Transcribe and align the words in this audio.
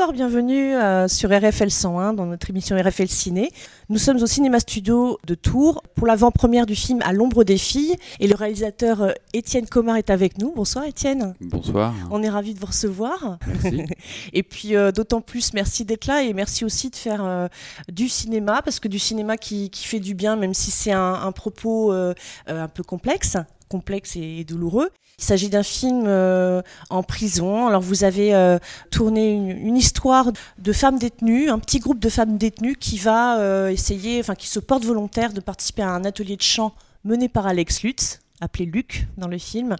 Bonsoir, 0.00 0.14
bienvenue 0.14 0.74
euh, 0.76 1.08
sur 1.08 1.28
RFL 1.28 1.70
101 1.70 2.14
dans 2.14 2.24
notre 2.24 2.48
émission 2.48 2.74
RFL 2.74 3.06
Ciné. 3.06 3.52
Nous 3.90 3.98
sommes 3.98 4.16
au 4.22 4.26
Cinéma 4.26 4.58
Studio 4.58 5.18
de 5.26 5.34
Tours 5.34 5.82
pour 5.94 6.06
l'avant-première 6.06 6.64
du 6.64 6.74
film 6.74 7.00
À 7.04 7.12
l'ombre 7.12 7.44
des 7.44 7.58
filles 7.58 7.96
et 8.18 8.26
le 8.26 8.34
réalisateur 8.34 9.02
euh, 9.02 9.12
Étienne 9.34 9.66
Comard 9.66 9.98
est 9.98 10.08
avec 10.08 10.38
nous. 10.38 10.54
Bonsoir 10.56 10.86
Étienne. 10.86 11.34
Bonsoir. 11.42 11.92
On 12.10 12.22
est 12.22 12.30
ravis 12.30 12.54
de 12.54 12.60
vous 12.60 12.68
recevoir. 12.68 13.36
Merci. 13.46 13.82
et 14.32 14.42
puis 14.42 14.74
euh, 14.74 14.90
d'autant 14.90 15.20
plus 15.20 15.52
merci 15.52 15.84
d'être 15.84 16.06
là 16.06 16.22
et 16.22 16.32
merci 16.32 16.64
aussi 16.64 16.88
de 16.88 16.96
faire 16.96 17.50
du 17.92 18.08
cinéma 18.08 18.62
parce 18.62 18.80
que 18.80 18.88
du 18.88 18.98
cinéma 18.98 19.36
qui, 19.36 19.68
qui, 19.68 19.86
fait 19.86 20.00
du 20.00 20.14
bien 20.14 20.34
même 20.34 20.54
si 20.54 20.70
c'est 20.70 20.92
un, 20.92 21.12
un, 21.12 21.32
propos 21.32 21.92
un 21.92 22.68
peu 22.68 22.82
complexe 22.82 23.36
complexe 23.70 24.16
et 24.16 24.44
douloureux. 24.44 24.90
Il 25.18 25.24
s'agit 25.24 25.48
d'un 25.48 25.62
film 25.62 26.04
euh, 26.06 26.60
en 26.90 27.02
prison. 27.02 27.68
Alors 27.68 27.80
vous 27.80 28.04
avez 28.04 28.34
euh, 28.34 28.58
tourné 28.90 29.32
une, 29.32 29.76
histoire 29.76 30.32
de 30.58 30.72
femmes 30.72 30.98
détenues, 30.98 31.48
un 31.48 31.58
petit 31.58 31.78
groupe 31.78 32.00
de 32.00 32.08
femmes 32.08 32.36
détenues 32.36 32.76
qui 32.76 32.98
va 32.98 33.38
euh, 33.38 33.68
essayer, 33.68 34.18
enfin 34.20 34.34
qui 34.34 34.48
se 34.48 34.58
porte 34.58 34.84
volontaire 34.84 35.32
de 35.32 35.40
participer 35.40 35.82
à 35.82 35.90
un 35.90 36.04
atelier 36.04 36.36
de 36.36 36.42
chant 36.42 36.74
mené 37.04 37.28
par 37.28 37.46
Alex 37.46 37.82
Lutz 37.82 38.20
appelé 38.40 38.64
Luc 38.64 39.06
dans 39.16 39.28
le 39.28 39.38
film. 39.38 39.76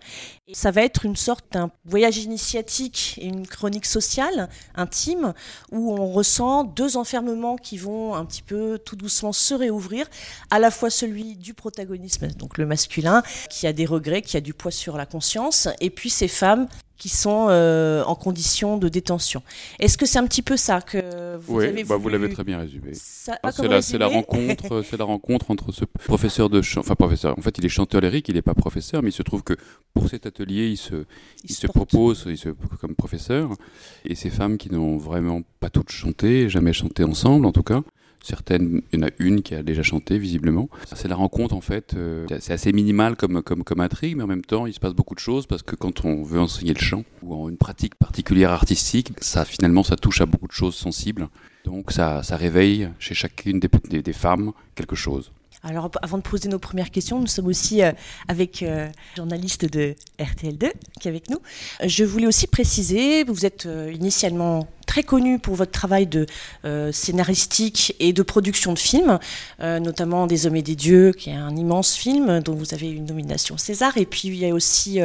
Et 0.49 0.55
ça 0.55 0.71
va 0.71 0.83
être 0.83 1.05
une 1.05 1.17
sorte 1.17 1.45
d'un 1.53 1.71
voyage 1.85 2.19
initiatique 2.19 3.19
et 3.21 3.27
une 3.27 3.47
chronique 3.47 3.87
sociale 3.87 4.49
intime 4.75 5.35
où 5.73 5.93
on 5.93 6.13
ressent 6.13 6.65
deux 6.65 6.97
enfermements 6.97 7.57
qui 7.57 7.79
vont 7.79 8.15
un 8.15 8.25
petit 8.25 8.43
peu 8.43 8.79
tout 8.79 8.97
doucement 8.97 9.33
se 9.33 9.55
réouvrir, 9.55 10.07
à 10.51 10.59
la 10.59 10.71
fois 10.71 10.91
celui 10.91 11.37
du 11.37 11.55
protagonisme, 11.55 12.29
donc 12.29 12.59
le 12.59 12.67
masculin, 12.67 13.23
qui 13.49 13.67
a 13.67 13.73
des 13.73 13.87
regrets, 13.87 14.23
qui 14.23 14.37
a 14.37 14.41
du 14.41 14.55
poids 14.55 14.71
sur 14.71 14.97
la 14.97 15.07
conscience, 15.07 15.69
et 15.81 15.91
puis 15.91 16.11
ces 16.11 16.29
femmes 16.29 16.69
qui 17.01 17.09
sont 17.09 17.47
euh, 17.49 18.05
en 18.05 18.15
condition 18.15 18.77
de 18.77 18.91
détention. 18.91 19.43
Est-ce 19.79 19.97
que 19.97 20.05
c'est 20.05 20.19
un 20.19 20.27
petit 20.27 20.43
peu 20.43 20.59
ça 20.59 20.83
que 20.83 21.37
vous 21.39 21.57
oui, 21.57 21.67
avez 21.67 21.83
bah 21.83 21.97
vous 21.97 22.11
l'avez 22.11 22.29
très 22.29 22.45
bien 22.45 22.59
résumé. 22.59 22.93
Ah, 23.43 23.51
c'est 23.51 23.67
la, 23.67 23.81
la, 23.99 24.07
rencontre, 24.07 24.83
c'est 24.83 24.99
la 24.99 25.05
rencontre 25.07 25.51
entre 25.51 25.73
ce 25.73 25.87
professeur 25.87 26.51
de 26.51 26.61
chant, 26.61 26.81
enfin 26.81 26.95
professeur. 26.95 27.39
En 27.39 27.41
fait, 27.41 27.57
il 27.57 27.65
est 27.65 27.71
chanteur 27.71 28.03
lyrique, 28.03 28.29
il 28.29 28.35
n'est 28.35 28.43
pas 28.43 28.53
professeur, 28.53 29.03
mais 29.03 29.09
il 29.09 29.15
se 29.15 29.23
trouve 29.23 29.43
que 29.43 29.55
pour 29.95 30.11
cet 30.11 30.27
atelier, 30.27 30.69
il 30.69 30.77
se, 30.77 31.07
il, 31.45 31.55
se, 31.55 31.67
propose, 31.67 32.27
il 32.29 32.37
se, 32.37 32.51
comme 32.81 32.95
professeur, 32.95 33.51
et 34.05 34.15
ces 34.15 34.29
femmes 34.29 34.59
qui 34.59 34.71
n'ont 34.71 34.99
vraiment 34.99 35.41
pas 35.59 35.71
toutes 35.71 35.91
chanté, 35.91 36.51
jamais 36.51 36.75
chanté 36.75 37.03
ensemble, 37.03 37.47
en 37.47 37.53
tout 37.53 37.63
cas. 37.63 37.81
Certaines, 38.23 38.83
il 38.93 39.01
y 39.01 39.03
en 39.03 39.07
a 39.07 39.11
une 39.19 39.43
qui 39.43 39.55
a 39.55 39.63
déjà 39.63 39.83
chanté 39.83 40.19
visiblement. 40.19 40.69
C'est 40.95 41.09
la 41.09 41.17
rencontre 41.17 41.55
en 41.55 41.61
fait. 41.61 41.95
Euh, 41.95 42.27
c'est 42.41 42.53
assez 42.53 42.73
minimal 42.73 43.17
comme, 43.17 43.43
comme, 43.43 43.65
comme 43.65 43.81
intrigue, 43.81 44.17
mais 44.17 44.23
en 44.23 44.27
même 44.27 44.45
temps, 44.45 44.67
il 44.67 44.75
se 44.75 44.81
passe 44.81 44.93
beaucoup 44.93 45.15
de 45.15 45.21
choses 45.21 45.47
parce 45.47 45.63
que 45.63 45.75
quand 45.75 46.05
on 46.05 46.23
veut 46.23 46.41
enseigner 46.41 46.75
le 46.75 46.81
chant 46.81 47.05
ou 47.23 47.35
en 47.35 47.49
une 47.49 47.57
pratique 47.57 47.95
particulière 47.95 48.51
artistique, 48.51 49.13
ça 49.21 49.45
finalement 49.45 49.83
ça 49.83 49.97
touche 49.97 50.21
à 50.21 50.27
beaucoup 50.27 50.49
de 50.49 50.53
choses 50.53 50.75
sensibles. 50.75 51.29
Donc 51.65 51.93
ça, 51.93 52.23
ça 52.23 52.37
réveille 52.37 52.89
chez 52.99 53.15
chacune 53.15 53.61
des, 53.61 54.03
des 54.03 54.13
femmes 54.13 54.53
quelque 54.75 54.97
chose. 54.97 55.33
Alors, 55.63 55.91
avant 56.01 56.17
de 56.17 56.23
poser 56.23 56.49
nos 56.49 56.59
premières 56.59 56.91
questions, 56.91 57.21
nous 57.21 57.27
sommes 57.27 57.49
aussi 57.49 57.83
euh, 57.83 57.93
avec 58.29 58.63
euh, 58.63 58.89
journaliste 59.17 59.71
de 59.71 59.95
RTL2 60.19 60.71
qui 60.99 61.09
est 61.09 61.11
avec 61.11 61.29
nous. 61.29 61.39
Je 61.85 62.03
voulais 62.05 62.27
aussi 62.27 62.47
préciser, 62.47 63.25
vous 63.25 63.45
êtes 63.45 63.67
euh, 63.67 63.93
initialement 63.93 64.67
très 64.87 65.03
connu 65.03 65.39
pour 65.39 65.55
votre 65.55 65.71
travail 65.71 66.09
de 66.09 66.27
scénaristique 66.91 67.95
et 68.01 68.13
de 68.13 68.23
production 68.23 68.73
de 68.73 68.79
films, 68.79 69.21
notamment 69.61 70.27
Des 70.27 70.49
Hommes 70.49 70.57
et 70.57 70.63
des 70.63 70.75
Dieux, 70.75 71.13
qui 71.13 71.31
est 71.31 71.35
un 71.35 71.55
immense 71.55 71.95
film 71.95 72.41
dont 72.41 72.57
vous 72.57 72.75
avez 72.75 72.91
une 72.91 73.05
nomination 73.05 73.57
César. 73.57 73.97
Et 73.99 74.05
puis 74.05 74.27
il 74.27 74.35
y 74.35 74.47
a 74.47 74.53
aussi 74.53 74.99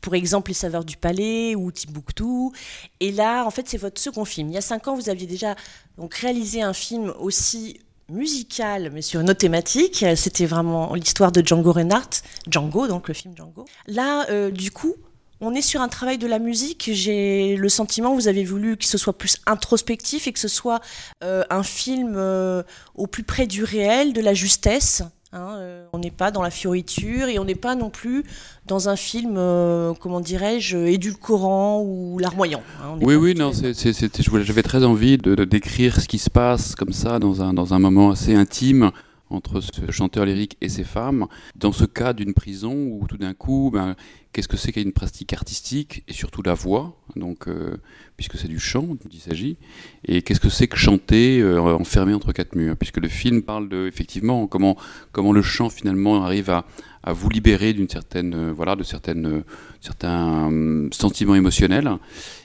pour 0.00 0.14
exemple 0.14 0.52
Les 0.52 0.54
Saveurs 0.54 0.86
du 0.86 0.96
Palais 0.96 1.54
ou 1.54 1.70
Timbuktu. 1.70 2.56
Et 3.00 3.12
là, 3.12 3.44
en 3.44 3.50
fait, 3.50 3.68
c'est 3.68 3.76
votre 3.76 4.00
second 4.00 4.24
film. 4.24 4.48
Il 4.48 4.54
y 4.54 4.56
a 4.56 4.62
cinq 4.62 4.88
ans, 4.88 4.94
vous 4.94 5.10
aviez 5.10 5.26
déjà 5.26 5.54
donc 5.98 6.14
réalisé 6.14 6.62
un 6.62 6.72
film 6.72 7.12
aussi 7.18 7.80
musical, 8.08 8.90
mais 8.92 9.02
sur 9.02 9.20
une 9.20 9.30
autre 9.30 9.40
thématique. 9.40 10.04
C'était 10.14 10.46
vraiment 10.46 10.94
l'histoire 10.94 11.32
de 11.32 11.44
Django 11.44 11.72
Reinhardt, 11.72 12.22
Django, 12.48 12.86
donc 12.86 13.08
le 13.08 13.14
film 13.14 13.34
Django. 13.36 13.64
Là, 13.86 14.28
euh, 14.30 14.50
du 14.50 14.70
coup, 14.70 14.94
on 15.40 15.54
est 15.54 15.62
sur 15.62 15.80
un 15.80 15.88
travail 15.88 16.18
de 16.18 16.26
la 16.26 16.38
musique. 16.38 16.90
J'ai 16.92 17.56
le 17.56 17.68
sentiment 17.68 18.14
vous 18.14 18.28
avez 18.28 18.44
voulu 18.44 18.76
que 18.76 18.86
ce 18.86 18.98
soit 18.98 19.16
plus 19.16 19.38
introspectif 19.46 20.26
et 20.26 20.32
que 20.32 20.38
ce 20.38 20.48
soit 20.48 20.80
euh, 21.22 21.44
un 21.50 21.62
film 21.62 22.14
euh, 22.16 22.62
au 22.94 23.06
plus 23.06 23.22
près 23.22 23.46
du 23.46 23.64
réel, 23.64 24.12
de 24.12 24.20
la 24.20 24.34
justesse. 24.34 25.02
Hein, 25.36 25.56
euh, 25.58 25.84
on 25.92 25.98
n'est 25.98 26.10
pas 26.10 26.30
dans 26.30 26.40
la 26.40 26.48
fioriture 26.48 27.28
et 27.28 27.38
on 27.38 27.44
n'est 27.44 27.54
pas 27.54 27.74
non 27.74 27.90
plus 27.90 28.24
dans 28.66 28.88
un 28.88 28.96
film, 28.96 29.34
euh, 29.36 29.92
comment 30.00 30.20
dirais-je, 30.20 30.78
édulcorant 30.78 31.82
ou 31.84 32.18
larmoyant. 32.18 32.62
Hein, 32.82 32.96
oui, 33.02 33.16
oui, 33.16 33.34
non, 33.34 33.52
j'avais 33.52 34.62
très 34.62 34.82
envie 34.82 35.18
de, 35.18 35.44
décrire 35.44 36.00
ce 36.00 36.08
qui 36.08 36.18
se 36.18 36.30
passe 36.30 36.74
comme 36.74 36.94
ça 36.94 37.18
dans 37.18 37.42
un, 37.42 37.52
dans 37.52 37.74
un 37.74 37.78
moment 37.78 38.12
assez 38.12 38.34
intime 38.34 38.92
entre 39.30 39.60
ce 39.60 39.90
chanteur 39.90 40.24
lyrique 40.24 40.56
et 40.60 40.68
ces 40.68 40.84
femmes, 40.84 41.26
dans 41.56 41.72
ce 41.72 41.84
cas 41.84 42.12
d'une 42.12 42.34
prison 42.34 42.74
où 42.74 43.06
tout 43.08 43.16
d'un 43.16 43.34
coup, 43.34 43.70
ben, 43.72 43.96
qu'est-ce 44.32 44.48
que 44.48 44.56
c'est 44.56 44.70
qu'une 44.70 44.92
pratique 44.92 45.32
artistique 45.32 46.04
et 46.08 46.12
surtout 46.12 46.42
la 46.42 46.54
voix, 46.54 46.96
donc 47.16 47.48
euh, 47.48 47.78
puisque 48.16 48.36
c'est 48.36 48.48
du 48.48 48.58
chant 48.58 48.82
dont 48.82 49.08
il 49.10 49.18
s'agit, 49.18 49.56
et 50.04 50.22
qu'est-ce 50.22 50.40
que 50.40 50.50
c'est 50.50 50.68
que 50.68 50.76
chanter 50.76 51.40
euh, 51.40 51.60
enfermé 51.74 52.12
entre 52.12 52.32
quatre 52.32 52.54
murs, 52.54 52.76
puisque 52.76 52.98
le 52.98 53.08
film 53.08 53.42
parle 53.42 53.68
de 53.68 53.86
effectivement 53.88 54.46
comment 54.46 54.76
comment 55.12 55.32
le 55.32 55.42
chant 55.42 55.70
finalement 55.70 56.22
arrive 56.22 56.50
à, 56.50 56.66
à 57.02 57.12
vous 57.12 57.30
libérer 57.30 57.72
d'une 57.72 57.88
certaine 57.88 58.34
euh, 58.34 58.52
voilà 58.52 58.76
de 58.76 58.82
certaines 58.82 59.42
certains 59.80 60.46
hum, 60.48 60.90
sentiments 60.92 61.34
émotionnels, 61.34 61.90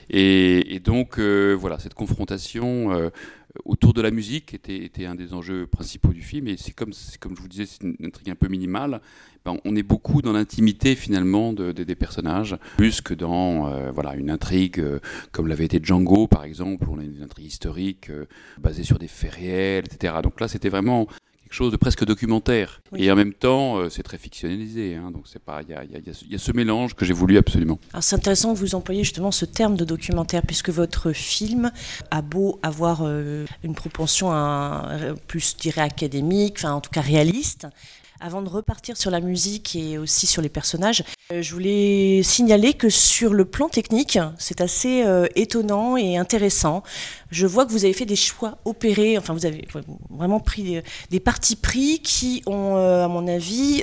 et, 0.08 0.74
et 0.74 0.80
donc 0.80 1.18
voilà 1.18 1.78
cette 1.78 1.94
confrontation 1.94 3.10
autour 3.64 3.92
de 3.92 4.00
la 4.00 4.10
musique 4.10 4.54
était, 4.54 4.84
était, 4.84 5.06
un 5.06 5.14
des 5.14 5.34
enjeux 5.34 5.66
principaux 5.66 6.12
du 6.12 6.22
film. 6.22 6.48
Et 6.48 6.56
c'est 6.56 6.72
comme, 6.72 6.92
comme 7.20 7.36
je 7.36 7.42
vous 7.42 7.48
disais, 7.48 7.66
c'est 7.66 7.82
une 7.82 7.96
intrigue 8.04 8.30
un 8.30 8.34
peu 8.34 8.48
minimale. 8.48 9.00
Ben, 9.44 9.58
on 9.64 9.74
est 9.74 9.82
beaucoup 9.82 10.22
dans 10.22 10.32
l'intimité 10.32 10.94
finalement 10.94 11.52
de, 11.52 11.72
des 11.72 11.94
personnages, 11.96 12.56
plus 12.76 13.00
que 13.00 13.12
dans 13.12 13.68
euh, 13.68 13.90
voilà, 13.90 14.14
une 14.14 14.30
intrigue 14.30 14.78
euh, 14.78 15.00
comme 15.32 15.48
l'avait 15.48 15.64
été 15.64 15.80
Django 15.82 16.28
par 16.28 16.44
exemple, 16.44 16.88
où 16.88 16.94
on 16.94 17.00
a 17.00 17.02
une 17.02 17.22
intrigue 17.22 17.46
historique 17.46 18.10
euh, 18.10 18.26
basée 18.58 18.84
sur 18.84 18.98
des 18.98 19.08
faits 19.08 19.32
réels, 19.32 19.84
etc. 19.86 20.14
Donc 20.22 20.40
là, 20.40 20.46
c'était 20.46 20.68
vraiment 20.68 21.08
chose 21.52 21.72
de 21.72 21.76
presque 21.76 22.04
documentaire. 22.04 22.80
Et 22.96 23.10
en 23.10 23.16
même 23.16 23.32
temps, 23.32 23.78
euh, 23.78 23.90
c'est 23.90 24.02
très 24.02 24.18
fictionnalisé. 24.18 24.94
Hein, 24.94 25.10
donc 25.10 25.24
c'est 25.26 25.42
pas, 25.42 25.60
il 25.62 25.70
y 25.70 25.74
a, 25.74 25.84
y, 25.84 25.96
a, 25.96 25.98
y 25.98 26.34
a, 26.34 26.38
ce 26.38 26.52
mélange 26.52 26.94
que 26.94 27.04
j'ai 27.04 27.12
voulu 27.12 27.38
absolument. 27.38 27.78
Alors 27.92 28.02
c'est 28.02 28.16
intéressant 28.16 28.54
que 28.54 28.58
vous 28.58 28.74
employiez 28.74 29.04
justement 29.04 29.30
ce 29.30 29.44
terme 29.44 29.76
de 29.76 29.84
documentaire, 29.84 30.42
puisque 30.42 30.70
votre 30.70 31.12
film 31.12 31.70
a 32.10 32.22
beau 32.22 32.58
avoir 32.62 33.00
euh, 33.02 33.44
une 33.62 33.74
propension 33.74 34.30
à, 34.32 34.88
plus, 35.26 35.52
je 35.52 35.56
dirais, 35.56 35.82
académique, 35.82 36.54
enfin 36.58 36.72
en 36.72 36.80
tout 36.80 36.90
cas 36.90 37.00
réaliste. 37.00 37.66
Avant 38.24 38.40
de 38.40 38.48
repartir 38.48 38.96
sur 38.96 39.10
la 39.10 39.20
musique 39.20 39.74
et 39.74 39.98
aussi 39.98 40.28
sur 40.28 40.42
les 40.42 40.48
personnages, 40.48 41.00
euh, 41.00 41.04
je 41.40 41.52
voulais 41.52 42.22
signaler 42.22 42.74
que 42.74 42.88
sur 42.88 43.32
le 43.32 43.44
plan 43.44 43.68
technique, 43.68 44.18
c'est 44.38 44.60
assez 44.60 45.04
euh, 45.04 45.26
étonnant 45.36 45.96
et 45.96 46.16
intéressant. 46.16 46.82
Je 47.30 47.46
vois 47.46 47.64
que 47.64 47.70
vous 47.70 47.84
avez 47.84 47.94
fait 47.94 48.04
des 48.04 48.16
choix 48.16 48.58
opérés, 48.64 49.16
enfin 49.16 49.32
vous 49.32 49.46
avez 49.46 49.66
vraiment 50.10 50.40
pris 50.40 50.62
des, 50.62 50.82
des 51.10 51.20
partis 51.20 51.56
pris 51.56 52.00
qui 52.00 52.42
ont, 52.46 52.76
euh, 52.76 53.04
à 53.04 53.08
mon 53.08 53.26
avis, 53.28 53.82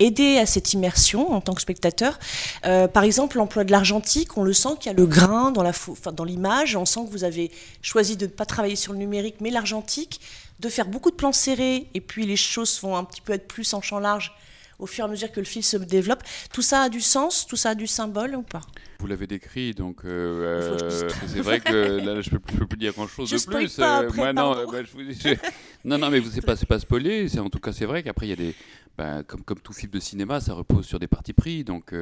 aidé 0.00 0.38
à 0.38 0.46
cette 0.46 0.72
immersion 0.72 1.32
en 1.32 1.40
tant 1.40 1.54
que 1.54 1.62
spectateur. 1.62 2.18
par 2.62 3.04
exemple, 3.04 3.38
l'emploi 3.38 3.64
de 3.64 3.70
l'argentique, 3.70 4.36
on 4.36 4.42
le 4.42 4.52
sent 4.52 4.70
qu'il 4.80 4.90
y 4.90 4.94
a 4.94 4.98
le 4.98 5.06
grain 5.06 5.52
dans 5.52 6.24
l'image, 6.24 6.76
on 6.76 6.84
sent 6.84 7.00
que 7.06 7.10
vous 7.10 7.24
avez 7.24 7.50
choisi 7.80 8.16
de 8.16 8.26
ne 8.26 8.30
pas 8.30 8.44
travailler 8.44 8.76
sur 8.76 8.92
le 8.92 8.98
numérique, 8.98 9.36
mais 9.40 9.50
l'argentique 9.50 10.20
de 10.60 10.68
faire 10.68 10.86
beaucoup 10.86 11.10
de 11.10 11.16
plans 11.16 11.32
serrés 11.32 11.88
et 11.94 12.00
puis 12.00 12.26
les 12.26 12.36
choses 12.36 12.80
vont 12.80 12.96
un 12.96 13.04
petit 13.04 13.20
peu 13.20 13.32
être 13.32 13.48
plus 13.48 13.72
en 13.74 13.80
champ 13.80 13.98
large 13.98 14.34
au 14.78 14.86
fur 14.86 15.04
et 15.04 15.08
à 15.08 15.10
mesure 15.10 15.30
que 15.30 15.40
le 15.40 15.46
film 15.46 15.62
se 15.62 15.76
développe. 15.76 16.22
Tout 16.52 16.62
ça 16.62 16.82
a 16.82 16.88
du 16.88 17.00
sens 17.00 17.46
Tout 17.46 17.56
ça 17.56 17.70
a 17.70 17.74
du 17.74 17.86
symbole 17.86 18.34
ou 18.34 18.42
pas? 18.42 18.62
Vous 19.00 19.06
l'avez 19.06 19.26
décrit, 19.26 19.74
donc 19.74 20.04
euh, 20.04 20.78
euh, 20.80 21.10
c'est 21.26 21.40
vrai 21.40 21.60
que 21.60 21.72
là, 22.04 22.20
je 22.22 22.30
ne 22.30 22.38
peux, 22.38 22.66
plus 22.66 22.78
dire 22.78 22.92
grand-chose 22.92 23.30
de 23.30 23.50
plus. 23.50 23.76
Pas 23.76 24.02
euh, 24.02 24.08
après, 24.08 24.32
non, 24.32 24.54
bah, 24.70 24.78
je 24.82 25.36
non, 25.84 25.98
non, 25.98 26.08
mais 26.08 26.20
vous 26.20 26.40
pas, 26.40 26.56
pas 26.56 26.78
spoilé. 26.78 27.26
En 27.38 27.50
tout 27.50 27.58
cas, 27.58 27.72
c'est 27.72 27.84
vrai 27.84 28.02
qu'après, 28.02 28.26
il 28.26 28.30
y 28.30 28.32
a 28.32 28.36
des... 28.36 28.54
Ben, 28.96 29.22
comme, 29.24 29.42
tout 29.60 29.72
film 29.72 29.90
de 29.90 30.00
cinéma, 30.00 30.40
ça 30.40 30.54
repose 30.54 30.86
sur 30.86 30.98
des 30.98 31.08
parties 31.08 31.32
pris. 31.32 31.64
Donc 31.64 31.92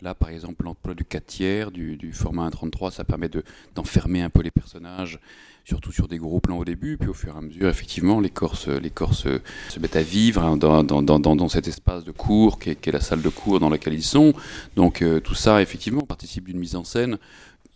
là, 0.00 0.14
par 0.14 0.30
exemple, 0.30 0.64
l'emploi 0.64 0.94
du 0.94 1.04
4 1.04 1.26
tiers, 1.26 1.70
du, 1.70 1.96
du 1.96 2.12
format 2.12 2.48
1.33, 2.48 2.90
ça 2.90 3.04
permet 3.04 3.30
d'enfermer 3.74 4.22
un 4.22 4.30
peu 4.30 4.42
les 4.42 4.50
personnages 4.50 5.20
surtout 5.64 5.92
sur 5.92 6.08
des 6.08 6.18
gros 6.18 6.40
plans 6.40 6.58
au 6.58 6.64
début, 6.64 6.98
puis 6.98 7.08
au 7.08 7.14
fur 7.14 7.34
et 7.34 7.38
à 7.38 7.40
mesure, 7.40 7.68
effectivement, 7.68 8.20
les 8.20 8.30
corps 8.30 8.56
les 8.80 8.90
corps 8.90 9.14
se, 9.14 9.40
mettent 9.80 9.96
à 9.96 10.02
vivre 10.02 10.42
hein, 10.42 10.56
dans, 10.56 11.48
cet 11.48 11.68
espace 11.68 12.04
de 12.04 12.12
cours 12.12 12.58
qui 12.58 12.70
est, 12.70 12.86
la 12.86 13.00
salle 13.00 13.22
de 13.22 13.28
cours 13.28 13.60
dans 13.60 13.70
laquelle 13.70 13.94
ils 13.94 14.02
sont. 14.02 14.34
Donc 14.76 15.00
euh, 15.00 15.20
tout 15.20 15.34
ça, 15.34 15.62
effectivement, 15.62 16.02
participe 16.02 16.44
d'une 16.44 16.58
mise 16.58 16.76
en 16.76 16.84
scène 16.84 17.18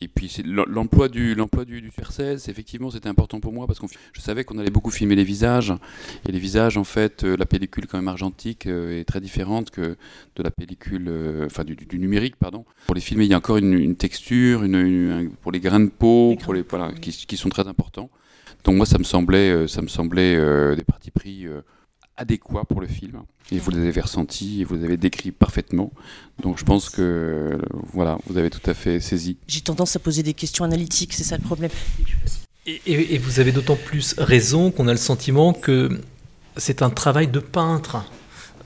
Et 0.01 0.07
puis 0.09 0.33
l'emploi 0.45 1.09
du 1.09 1.35
l'emploi 1.35 1.65
du, 1.65 1.81
du 1.81 1.89
super 1.89 2.13
16, 2.13 2.49
effectivement, 2.49 2.91
c'était 2.91 3.09
important 3.09 3.41
pour 3.41 3.53
moi 3.53 3.67
parce 3.67 3.81
que 3.81 3.87
je 4.13 4.21
savais 4.21 4.45
qu'on 4.45 4.59
allait 4.59 4.71
beaucoup 4.71 4.91
filmer 4.91 5.17
les 5.17 5.25
visages. 5.25 5.73
Et 6.29 6.33
les 6.33 6.39
visages, 6.39 6.77
en 6.77 6.85
fait, 6.85 7.25
euh, 7.25 7.37
la 7.37 7.47
pellicule 7.47 7.87
quand 7.89 7.99
même 7.99 8.09
argentique 8.09 8.67
euh, 8.67 9.01
est 9.01 9.05
très 9.05 9.21
différente 9.21 9.71
que 9.71 9.97
de 10.37 10.43
la 10.43 10.53
pellicule, 10.53 11.07
euh, 11.09 11.47
enfin 11.47 11.65
du, 11.65 11.77
numérique, 11.99 12.37
pardon. 12.37 12.65
Pour 12.87 12.95
les 12.95 13.01
filmer, 13.01 13.25
il 13.25 13.31
y 13.31 13.35
a 13.35 13.39
encore 13.39 13.57
une, 13.57 13.97
texture, 13.97 14.63
une, 14.63 15.31
pour 15.43 15.51
les 15.51 15.61
grains 15.61 15.81
de 15.81 15.91
peau, 15.91 16.37
pour 16.43 16.55
les 16.55 16.63
voilà, 16.63 16.93
qui, 16.93 17.11
qui, 17.11 17.37
sont 17.37 17.49
très 17.49 17.67
importants. 17.67 18.09
Donc 18.63 18.77
moi, 18.77 18.87
ça 18.87 18.99
me 18.99 19.05
semblait, 19.05 19.67
ça 19.67 19.83
me 19.83 19.89
semblait 19.89 20.37
des 20.77 20.85
partis 20.85 21.11
pris 21.11 21.47
adéquat 22.19 22.65
pour 22.65 22.81
le 22.81 22.87
film. 22.87 23.23
Et 23.51 23.59
vous 23.59 23.71
les 23.71 23.89
avez 23.89 24.01
ressentis 24.01 24.61
et 24.61 24.65
vous 24.65 24.75
les 24.75 24.85
avez 24.85 24.99
décrits 24.99 25.31
parfaitement. 25.31 25.91
Donc 26.43 26.59
je 26.59 26.65
pense 26.65 26.91
que 26.91 27.59
voilà, 27.95 28.19
vous 28.27 28.37
avez 28.37 28.51
tout 28.51 28.69
à 28.69 28.75
fait 28.75 29.01
saisi. 29.01 29.39
J'ai 29.47 29.63
tendance 29.63 29.97
à 29.97 29.99
poser 29.99 30.23
des 30.23 30.35
questions 30.35 30.65
analytiques, 30.65 31.15
c'est 31.15 31.25
ça 31.25 31.37
le 31.37 31.43
problème. 31.43 31.71
Et, 32.87 33.17
vous 33.19 33.41
avez 33.41 33.53
d'autant 33.53 33.77
plus 33.77 34.15
raison 34.19 34.71
qu'on 34.71 34.89
a 34.89 34.93
le 34.93 34.99
sentiment 34.99 35.55
que 35.55 36.01
c'est 36.59 36.83
un 36.83 36.91
travail 36.91 37.29
de 37.29 37.39
peintre. 37.39 38.05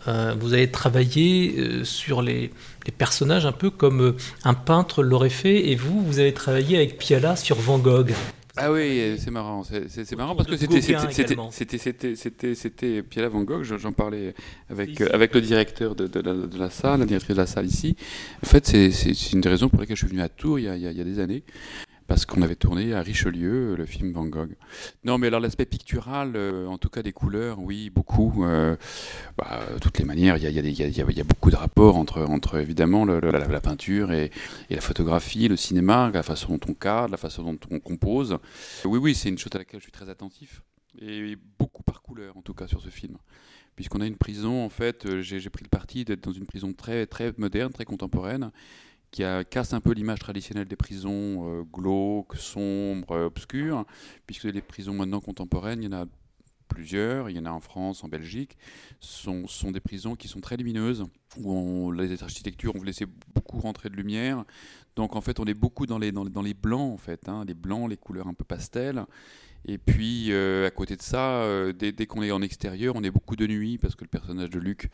Euh, 0.09 0.35
vous 0.41 0.55
avez 0.55 0.69
travaillé 0.69 1.55
euh, 1.59 1.85
sur 1.85 2.23
les, 2.23 2.51
les, 2.87 2.93
personnages 2.93 3.47
un 3.47 3.53
peu 3.53 3.71
comme 3.71 4.01
euh, 4.01 4.17
un 4.43 4.55
peintre 4.55 5.05
l'aurait 5.05 5.29
fait, 5.29 5.69
et 5.69 5.77
vous, 5.77 6.05
vous 6.05 6.19
avez 6.19 6.35
travaillé 6.35 6.77
avec 6.77 6.99
Piala 6.99 7.37
sur 7.37 7.57
Van 7.61 7.79
Gogh. 7.79 8.13
Ah 8.57 8.71
oui, 8.71 9.17
c'est 9.19 9.31
marrant. 9.31 9.63
C'est 9.65 10.17
marrant 10.17 10.37
parce 10.37 10.49
que 10.49 10.57
c'était 10.57 10.83
c'était 10.83 12.55
c'était 12.55 13.29
Van 13.29 13.43
Gogh. 13.43 13.63
J'en 13.63 13.93
parlais 13.93 14.35
avec 14.69 15.01
avec 15.01 15.35
le 15.35 15.41
directeur 15.41 15.95
de, 15.95 16.07
de, 16.07 16.21
la, 16.21 16.35
de, 16.35 16.59
la, 16.59 16.69
salle, 16.69 17.01
la 17.01 17.07
directrice 17.07 17.35
de 17.35 17.41
la 17.41 17.47
salle 17.47 17.67
ici. 17.67 17.97
En 18.43 18.47
fait, 18.47 18.67
c'est 18.67 19.33
une 19.33 19.41
des 19.41 19.49
raisons 19.49 19.69
pour 19.71 19.81
lesquelles 19.81 19.97
je 19.97 20.05
suis 20.05 20.11
venu 20.11 20.23
à 20.23 20.29
Tours 20.29 20.59
il 20.59 20.67
y 20.67 20.69
a, 20.69 20.77
il 20.77 20.83
y 20.83 21.01
a 21.01 21.05
des 21.05 21.19
années 21.19 21.43
parce 22.13 22.27
qu'on 22.27 22.43
avait 22.43 22.57
tourné 22.57 22.93
à 22.93 23.01
Richelieu 23.01 23.75
le 23.75 23.87
film 23.87 24.13
Van 24.13 24.27
Gogh. 24.27 24.55
Non, 25.03 25.17
mais 25.17 25.29
alors 25.29 25.41
l'aspect 25.41 25.65
pictural, 25.65 26.33
euh, 26.37 26.67
en 26.67 26.77
tout 26.77 26.91
cas 26.91 27.03
des 27.03 27.15
couleurs, 27.15 27.59
oui, 27.59 27.89
beaucoup. 27.89 28.45
Euh, 28.45 28.77
bah, 29.39 29.61
toutes 29.81 29.99
les 29.99 30.05
manières, 30.05 30.37
il 30.37 30.43
y 30.45 31.21
a, 31.21 31.25
beaucoup 31.25 31.51
de 31.51 31.57
rapports 31.57 31.97
entre, 31.97 32.21
entre 32.21 32.59
évidemment 32.59 33.07
la, 33.07 33.61
peinture 33.61 34.13
et, 34.13 34.31
et, 34.69 34.75
la 34.75 34.83
photographie, 34.83 35.49
le 35.49 35.57
cinéma, 35.57 36.11
la 36.13 36.23
façon 36.23 36.59
dont 36.59 36.61
on 36.69 36.75
cadre, 36.75 37.13
la 37.13 37.17
façon 37.17 37.45
dont 37.45 37.59
on 37.71 37.81
compose. 37.81 38.37
Oui, 38.85 38.99
oui, 38.99 39.15
c'est 39.15 39.31
une 39.31 39.39
chose 39.39 39.53
à 39.55 39.59
laquelle 39.61 39.81
je 39.81 39.85
suis 39.85 39.93
très 39.93 40.11
attentif. 40.11 40.61
Et 41.01 41.39
beaucoup 41.59 41.83
par 41.83 42.03
couleur, 42.03 42.37
en 42.37 42.43
tout 42.43 42.53
cas, 42.53 42.67
sur 42.67 42.83
ce 42.83 42.91
film 42.91 43.17
puisqu'on 43.75 44.03
a 44.03 44.07
une 44.07 44.17
prison, 44.17 44.65
en 44.65 44.69
fait, 44.69 45.07
euh, 45.07 45.23
j'ai 45.23 45.49
pris 45.49 45.65
le 45.65 45.71
parti 45.71 46.05
d'être 46.05 46.23
dans 46.23 46.33
une 46.33 46.47
prison 46.47 46.73
très, 46.73 47.07
très 47.07 47.33
moderne, 47.39 47.73
très 47.73 47.87
contemporaine, 47.87 48.51
qui 49.13 49.23
casse 49.51 49.75
un 49.75 49.81
peu 49.81 49.93
l'image 49.93 50.19
traditionnelle 50.21 50.67
des 50.67 50.75
prisons 50.75 51.47
euh, 51.47 51.63
glauques, 51.63 52.35
sombres, 52.35 53.13
euh, 53.13 53.27
obscures, 53.27 53.85
puisque 54.27 54.45
les 54.45 54.63
prisons 54.63 54.95
maintenant 54.95 55.21
contemporaines, 55.21 55.83
il 55.83 55.93
y 55.93 55.95
en 55.95 56.03
a 56.03 56.07
plusieurs, 56.67 57.29
il 57.29 57.37
y 57.37 57.39
en 57.39 57.45
a 57.45 57.51
en 57.51 57.61
France, 57.61 58.03
en 58.03 58.09
Belgique, 58.09 58.57
sont, 58.99 59.47
sont 59.47 59.71
des 59.71 59.81
prisons 59.81 60.17
qui 60.17 60.29
sont 60.29 60.41
très 60.41 60.57
lumineuses, 60.57 61.05
où 61.37 61.93
les 61.93 62.23
architectures 62.23 62.75
ont 62.75 62.83
laissé 62.83 63.05
beaucoup 63.35 63.61
rentrer 63.61 63.91
de 63.91 63.97
lumière. 63.97 64.45
Donc 64.97 65.15
en 65.15 65.21
fait, 65.21 65.39
on 65.39 65.45
est 65.45 65.55
beaucoup 65.55 65.85
dans 65.85 65.99
les, 65.99 66.11
dans, 66.11 66.25
dans 66.25 66.41
les 66.41 66.55
blancs, 66.55 66.95
en 66.95 66.97
fait, 66.97 67.29
hein, 67.29 67.45
les 67.47 67.55
blancs, 67.55 67.91
les 67.91 67.99
couleurs 67.99 68.27
un 68.27 68.35
peu 68.35 68.45
pastel. 68.45 69.05
Et 69.67 69.79
puis 69.79 70.33
euh, 70.33 70.67
à 70.67 70.71
côté 70.71 70.97
de 70.97 71.03
ça, 71.03 71.47
dès, 71.73 71.93
dès 71.93 72.07
qu'on 72.07 72.23
est 72.23 72.33
en 72.33 72.43
extérieur, 72.43 72.95
on 72.97 73.05
est 73.05 73.11
beaucoup 73.11 73.37
de 73.37 73.47
nuit, 73.47 73.79
parce 73.79 73.95
que 73.95 74.05
le 74.05 74.09
personnage 74.09 74.51
de 74.51 74.59
Luc 74.59 74.91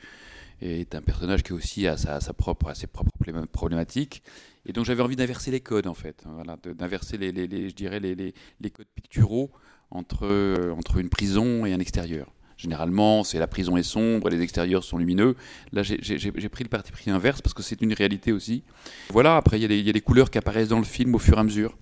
est 0.60 0.94
un 0.94 1.02
personnage 1.02 1.42
qui 1.42 1.52
aussi 1.52 1.86
a 1.86 1.96
sa, 1.96 2.20
propre, 2.32 2.74
ses 2.74 2.86
propres 2.86 3.12
problématiques. 3.52 4.22
Et 4.66 4.72
donc 4.72 4.84
j'avais 4.84 5.02
envie 5.02 5.16
d'inverser 5.16 5.50
les 5.50 5.60
codes 5.60 5.86
en 5.86 5.94
fait, 5.94 6.24
hein, 6.26 6.42
d'inverser 6.74 7.16
les, 7.16 7.68
je 7.68 7.74
dirais 7.74 8.00
les, 8.00 8.70
codes 8.70 8.86
picturaux 8.94 9.50
entre, 9.90 10.26
euh, 10.26 10.72
entre 10.72 10.98
une 10.98 11.08
prison 11.08 11.64
et 11.64 11.72
un 11.72 11.80
extérieur. 11.80 12.32
Généralement, 12.58 13.22
c'est 13.22 13.38
la 13.38 13.46
prison 13.46 13.76
est 13.76 13.84
sombre 13.84 14.26
et 14.26 14.36
les 14.36 14.42
extérieurs 14.42 14.82
sont 14.82 14.98
lumineux. 14.98 15.36
Là, 15.72 15.82
j'ai 15.84 16.48
pris 16.48 16.64
le 16.64 16.68
parti 16.68 16.90
pris 16.90 17.08
inverse 17.08 17.40
parce 17.40 17.54
que 17.54 17.62
c'est 17.62 17.80
une 17.80 17.92
réalité 17.92 18.32
aussi. 18.32 18.64
Voilà, 19.10 19.36
après, 19.36 19.60
il 19.60 19.72
y, 19.72 19.88
a 19.88 19.92
des 19.92 20.00
couleurs 20.00 20.28
qui 20.28 20.38
apparaissent 20.38 20.68
dans 20.68 20.80
le 20.80 20.84
film 20.84 21.14
au 21.14 21.20
fur 21.20 21.36
et 21.36 21.40
à 21.40 21.44
mesure. 21.44 21.78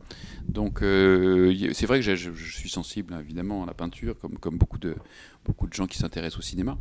Donc, 0.46 0.82
euh, 0.82 1.72
c'est 1.72 1.86
vrai 1.86 2.00
que 2.00 2.14
je, 2.14 2.30
suis 2.30 2.68
sensible, 2.68 3.16
évidemment, 3.18 3.64
à 3.64 3.66
la 3.66 3.72
peinture, 3.72 4.16
comme, 4.20 4.58
beaucoup, 4.58 4.78
de, 4.78 4.96
gens 5.72 5.86
qui 5.86 5.96
s'intéressent 5.96 6.38
au 6.40 6.42
cinéma. 6.42 6.76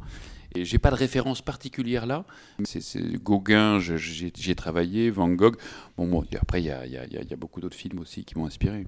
Et 0.53 0.65
j'ai 0.65 0.77
pas 0.77 0.91
de 0.91 0.95
référence 0.95 1.41
particulière 1.41 2.05
là. 2.05 2.25
C'est 2.65 3.21
Gauguin, 3.23 3.79
j'y 3.79 4.51
ai 4.51 4.55
travaillé, 4.55 5.09
Van 5.09 5.29
Gogh. 5.29 5.55
Bon, 5.97 6.25
après, 6.39 6.61
il 6.61 6.65
y 6.65 6.69
a, 6.69 7.35
beaucoup 7.37 7.61
d'autres 7.61 7.77
films 7.77 7.99
aussi 7.99 8.25
qui 8.25 8.37
m'ont 8.37 8.45
inspiré. 8.45 8.87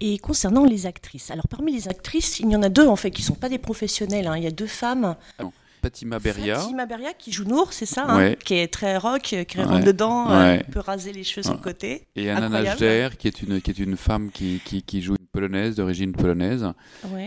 Et 0.00 0.18
concernant 0.18 0.64
les 0.64 0.86
actrices, 0.86 1.30
alors 1.30 1.48
parmi 1.48 1.72
les 1.72 1.88
actrices, 1.88 2.40
il 2.40 2.50
y 2.50 2.56
en 2.56 2.62
a 2.62 2.68
deux 2.68 2.86
en 2.86 2.96
fait 2.96 3.10
qui 3.10 3.22
sont 3.22 3.34
pas 3.34 3.48
des 3.48 3.58
professionnels. 3.58 4.26
Hein. 4.26 4.36
Il 4.36 4.44
y 4.44 4.46
a 4.46 4.52
deux 4.52 4.66
femmes. 4.66 5.16
Non. 5.40 5.52
Fatima 5.82 6.18
Beria. 6.18 6.58
Fatima 6.58 6.86
Beria 6.86 7.12
qui 7.14 7.32
joue 7.32 7.44
Nour, 7.44 7.72
c'est 7.72 7.86
ça, 7.86 8.04
hein, 8.08 8.34
qui 8.44 8.54
est 8.54 8.68
très 8.68 8.96
rock, 8.96 9.22
qui 9.22 9.62
rentre 9.62 9.84
dedans, 9.84 10.30
euh, 10.30 10.58
peut 10.70 10.80
raser 10.80 11.12
les 11.12 11.24
cheveux 11.24 11.42
sur 11.42 11.54
le 11.54 11.58
côté. 11.58 12.06
Et 12.16 12.30
Anna 12.30 12.48
Najder, 12.48 13.08
qui 13.18 13.28
est 13.28 13.42
une 13.42 13.60
qui 13.60 13.70
est 13.70 13.78
une 13.78 13.96
femme 13.96 14.30
qui, 14.30 14.60
qui, 14.64 14.82
qui 14.82 15.00
joue 15.00 15.14
une 15.18 15.26
polonaise 15.32 15.76
d'origine 15.76 16.12
polonaise 16.12 16.66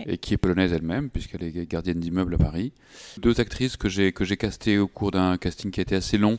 et 0.06 0.18
qui 0.18 0.34
est 0.34 0.36
polonaise 0.36 0.72
elle-même 0.72 1.10
puisqu'elle 1.10 1.42
est 1.42 1.68
gardienne 1.68 1.98
d'immeuble 1.98 2.34
à 2.34 2.38
Paris. 2.38 2.72
Deux 3.18 3.40
actrices 3.40 3.76
que 3.76 3.88
j'ai 3.88 4.12
que 4.12 4.24
j'ai 4.24 4.36
castées 4.36 4.78
au 4.78 4.86
cours 4.86 5.10
d'un 5.10 5.36
casting 5.36 5.70
qui 5.70 5.80
a 5.80 5.82
été 5.82 5.96
assez 5.96 6.18
long 6.18 6.38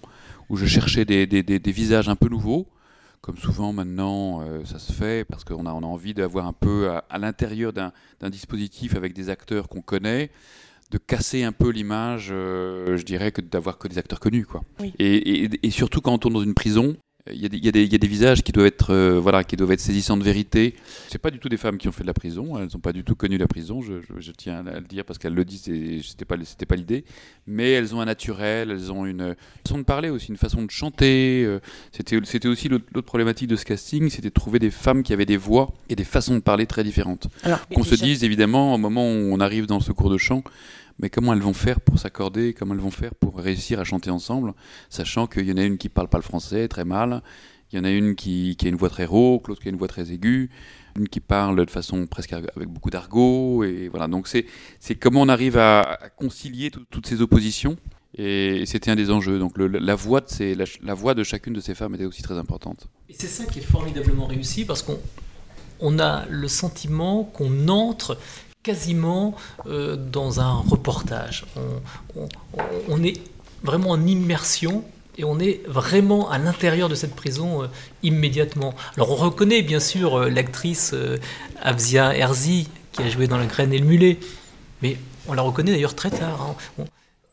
où 0.50 0.58
je 0.58 0.66
cherchais 0.66 1.06
des, 1.06 1.26
des, 1.26 1.44
des, 1.44 1.72
visages 1.72 2.08
un 2.08 2.16
peu 2.16 2.30
nouveaux 2.30 2.68
comme 3.26 3.38
souvent 3.40 3.74
maintenant 3.74 4.42
euh, 4.42 4.64
ça 4.66 4.78
se 4.78 4.92
fait, 4.92 5.26
parce 5.26 5.44
qu'on 5.44 5.66
a, 5.66 5.74
on 5.74 5.80
a 5.82 5.88
envie 5.88 6.14
d'avoir 6.14 6.46
un 6.46 6.54
peu 6.54 6.92
à, 6.92 7.06
à 7.10 7.18
l'intérieur 7.18 7.74
d'un 7.74 7.92
dispositif 8.30 8.96
avec 8.96 9.14
des 9.14 9.32
acteurs 9.32 9.68
qu'on 9.68 9.82
connaît, 9.82 10.30
de 10.92 11.00
casser 11.00 11.44
un 11.44 11.52
peu 11.52 11.72
l'image, 11.72 12.30
euh, 12.32 12.98
je 12.98 13.04
dirais, 13.04 13.32
que 13.32 13.42
d'avoir 13.42 13.80
que 13.80 13.88
des 13.88 13.98
acteurs 13.98 14.20
connus. 14.20 14.46
Quoi. 14.46 14.62
Et, 15.00 15.50
et, 15.66 15.72
surtout 15.72 16.02
quand 16.02 16.14
on 16.14 16.20
tourne 16.20 16.36
dans 16.36 16.44
une 16.44 16.54
prison, 16.54 16.98
il 17.32 17.42
y, 17.42 17.46
a 17.46 17.50
des, 17.50 17.58
il, 17.58 17.92
y 17.92 17.96
a 17.96 17.98
des, 17.98 18.08
visages 18.08 18.44
qui 18.44 18.52
doivent 18.52 18.68
être, 18.68 18.94
euh, 18.94 19.20
voilà, 19.20 19.44
qui 19.44 19.56
doivent 19.56 19.72
être 19.72 19.80
saisissants 19.80 20.16
de 20.16 20.24
vérité. 20.24 20.76
C'est 21.08 21.18
pas 21.18 21.32
du 21.32 21.40
tout 21.40 21.50
des 21.50 21.58
femmes 21.58 21.80
qui 21.80 21.88
ont 21.88 21.92
fait 21.92 22.04
de 22.04 22.08
la 22.08 22.14
prison. 22.14 22.56
Elles 22.60 22.70
n'ont 22.72 22.80
pas 22.80 22.94
du 22.94 23.04
tout 23.04 23.16
connu 23.16 23.40
la 23.40 23.48
prison. 23.48 23.82
Je, 23.82 23.96
je, 24.20 24.32
tiens 24.32 24.66
à 24.68 24.80
le 24.80 24.86
dire 24.86 25.04
parce 25.06 25.18
qu'elles 25.18 25.34
le 25.34 25.44
disent. 25.44 25.64
C'était 26.08 26.26
pas, 26.26 26.36
c'était 26.44 26.68
pas 26.68 26.76
l'idée. 26.76 27.04
Mais 27.48 27.72
elles 27.72 27.96
ont 27.96 28.00
un 28.02 28.06
naturel. 28.06 28.70
Elles 28.70 28.92
ont 28.92 29.08
une 29.08 29.36
façon 29.66 29.80
de 29.80 29.84
parler 29.84 30.10
aussi, 30.10 30.28
une 30.28 30.38
façon 30.38 30.62
de 30.62 30.70
chanter. 30.70 31.44
Euh, 31.44 31.60
c'était, 31.92 32.20
c'était 32.26 32.48
aussi 32.48 32.70
l'autre, 32.70 33.02
problématique 33.02 33.48
de 33.48 33.56
ce 33.56 33.66
casting, 33.66 34.10
c'était 34.10 34.30
de 34.30 34.34
trouver 34.34 34.60
des 34.60 34.70
femmes 34.70 35.02
qui 35.02 35.12
avaient 35.12 35.26
des 35.26 35.38
voix 35.38 35.74
et 35.90 35.96
des 35.96 36.04
façons 36.04 36.36
de 36.36 36.42
parler 36.42 36.68
très 36.68 36.84
différentes. 36.84 37.28
Qu'on 37.74 37.84
se 37.84 37.96
dise 37.96 38.24
évidemment 38.24 38.76
au 38.76 38.78
moment 38.78 39.08
où 39.08 39.34
on 39.34 39.40
arrive 39.40 39.66
dans 39.66 39.80
ce 39.80 39.92
cours 39.92 40.12
de 40.12 40.18
chant 40.18 40.44
mais 41.00 41.10
comment 41.10 41.34
elles 41.34 41.42
vont 41.42 41.54
faire 41.54 41.82
pour 41.82 42.00
s'accorder, 42.00 42.54
comment 42.54 42.74
elles 42.74 42.80
vont 42.80 42.92
faire 42.92 43.16
pour 43.16 43.38
réussir 43.38 43.80
à 43.80 43.84
chanter 43.84 44.10
ensemble, 44.10 44.54
sachant 44.90 45.28
qu'il 45.28 45.48
y 45.48 45.52
en 45.52 45.58
a 45.58 45.64
une 45.64 45.78
qui 45.78 45.90
parle 45.90 46.08
pas 46.08 46.18
le 46.18 46.24
français 46.24 46.68
très 46.68 46.86
mal, 46.86 47.22
il 47.72 47.78
y 47.78 47.80
en 47.82 47.84
a 47.84 47.92
une 47.92 48.16
qui, 48.16 48.56
a 48.64 48.68
une 48.68 48.76
voix 48.76 48.90
très 48.90 49.06
rauque, 49.06 49.48
l'autre 49.48 49.62
qui 49.62 49.68
a 49.68 49.72
une 49.72 49.78
voix 49.78 49.88
très 49.88 50.12
aiguë, 50.12 50.50
une 50.98 51.10
qui 51.10 51.20
parle 51.20 51.66
de 51.66 51.70
façon 51.70 52.06
presque 52.08 52.34
avec 52.34 52.70
beaucoup 52.70 52.90
d'argot, 52.90 53.64
et 53.64 53.90
voilà. 53.90 54.08
Donc 54.08 54.28
c'est 54.28 54.96
comment 54.96 55.22
on 55.22 55.30
arrive 55.30 55.58
à, 55.58 56.00
concilier 56.16 56.72
toutes 56.72 57.08
ces 57.08 57.22
oppositions. 57.22 57.78
Et 58.18 58.66
c'était 58.66 58.92
un 58.92 58.96
des 58.96 59.12
enjeux. 59.12 59.40
Donc 59.40 59.58
la, 59.58 59.96
voix 59.96 60.22
de 60.22 61.24
chacune 61.24 61.54
de 61.54 61.60
ces 61.60 61.76
femmes 61.76 61.96
était 61.96 62.06
aussi 62.06 62.22
très 62.22 62.38
importante. 62.38 62.88
Et 63.10 63.14
c'est 63.14 63.28
ça 63.28 63.44
qui 63.46 63.60
est 63.60 63.64
formidablement 63.64 64.26
réussi 64.26 64.64
parce 64.64 64.82
qu'on 64.82 65.00
on 65.82 66.00
a 66.00 66.26
le 66.30 66.48
sentiment 66.48 67.26
qu'on 67.26 67.68
entre 67.68 68.18
quasiment 68.66 69.36
euh, 69.68 69.96
dans 69.96 70.40
un 70.40 70.54
reportage. 70.54 71.46
On, 72.90 73.04
est 73.04 73.22
vraiment 73.64 73.92
en 73.92 74.04
immersion 74.08 74.84
et 75.20 75.24
on 75.24 75.40
est 75.40 75.62
vraiment 75.68 76.32
à 76.32 76.40
l'intérieur 76.40 76.90
de 76.90 76.96
cette 76.96 77.16
prison 77.16 77.62
euh, 77.62 77.68
immédiatement. 78.02 78.74
Alors 78.98 79.12
on 79.12 79.16
reconnaît 79.16 79.62
bien 79.62 79.80
sûr 79.80 80.16
euh, 80.16 80.30
l'actrice 80.30 80.96
Avzia 81.62 82.18
Herzi 82.18 82.68
qui 82.92 83.04
a 83.04 83.10
joué 83.10 83.28
dans 83.28 83.38
La 83.38 83.46
graine 83.46 83.72
et 83.72 83.78
le 83.78 83.86
mulet, 83.86 84.18
mais 84.82 84.98
on 85.28 85.34
la 85.34 85.44
reconnaît 85.44 85.72
d'ailleurs 85.72 85.96
très 85.96 86.10
tard. 86.10 86.56
Hein. 86.80 86.86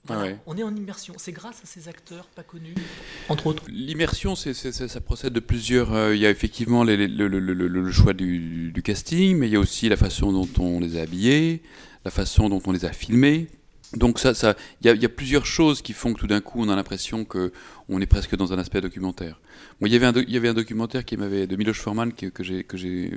On 0.09 0.56
est 0.56 0.62
en 0.62 0.75
immersion. 0.75 1.14
C'est 1.16 1.32
grâce 1.32 1.62
à 1.62 1.66
ces 1.66 1.88
acteurs 1.88 2.26
pas 2.35 2.42
connus, 2.42 2.75
entre 3.28 3.47
autres. 3.47 3.62
L'immersion, 3.68 4.35
c'est, 4.35 4.52
ça 4.52 5.00
procède 5.00 5.32
de 5.32 5.40
plusieurs. 5.40 5.92
Euh, 5.92 6.14
il 6.14 6.21
y 6.21 6.26
a 6.26 6.30
effectivement 6.30 6.82
le, 6.85 7.90
choix 7.92 8.12
du, 8.12 8.73
casting, 8.85 9.38
mais 9.38 9.49
il 9.49 9.52
y 9.52 9.56
a 9.56 9.61
aussi 9.61 9.88
la 9.88 9.97
façon 9.97 10.32
dont 10.32 10.49
on 10.59 10.80
les 10.80 10.99
a 10.99 11.02
habillés, 11.02 11.62
la 12.04 12.11
façon 12.11 12.49
dont 12.49 12.61
on 12.66 12.73
les 12.73 12.85
a 12.85 12.92
filmés. 12.92 13.47
Donc 13.94 14.18
ça, 14.18 14.32
ça, 14.32 14.56
il 14.80 14.87
y, 14.87 15.04
a, 15.04 15.09
plusieurs 15.09 15.44
choses 15.44 15.82
qui 15.82 15.92
font 15.92 16.14
que 16.14 16.18
tout 16.18 16.26
d'un 16.26 16.40
coup, 16.40 16.62
on 16.62 16.71
a 16.71 16.75
l'impression 16.75 17.26
que 17.26 17.52
on 17.90 18.00
est 18.00 18.06
presque 18.06 18.35
dans 18.37 18.52
un 18.52 18.59
aspect 18.59 18.80
documentaire. 18.80 19.38
Moi, 19.80 19.88
il 19.88 19.92
y 19.92 19.97
avait 19.97 20.06
un, 20.06 20.14
il 20.14 20.30
y 20.30 20.37
avait 20.38 20.49
un 20.49 20.54
documentaire 20.54 21.04
qui 21.04 21.18
m'avait 21.18 21.47
de 21.47 21.56
Miloš 21.56 21.78
Forman 21.78 22.12
que, 22.12 22.26
que 22.26 22.42
j'ai 22.42 22.64
que 22.64 22.78
j'ai 22.78 23.11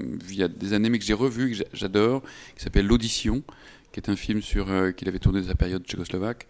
vu 0.00 0.30
il 0.30 0.36
y 0.36 0.42
a 0.42 0.48
des 0.48 0.72
années, 0.72 0.88
mais 0.88 0.98
que 0.98 1.04
j'ai 1.04 1.12
revu, 1.12 1.54
que 1.54 1.64
j'adore, 1.74 2.22
qui 2.56 2.64
s'appelle 2.64 2.86
L'audition 2.86 3.44
qui 3.92 4.00
est 4.00 4.08
un 4.08 4.16
film 4.16 4.42
sur 4.42 4.70
euh, 4.70 4.90
qu'il 4.90 5.08
avait 5.08 5.18
tourné 5.18 5.40
dans 5.40 5.48
sa 5.48 5.54
période 5.54 5.84
tchécoslovaque, 5.84 6.46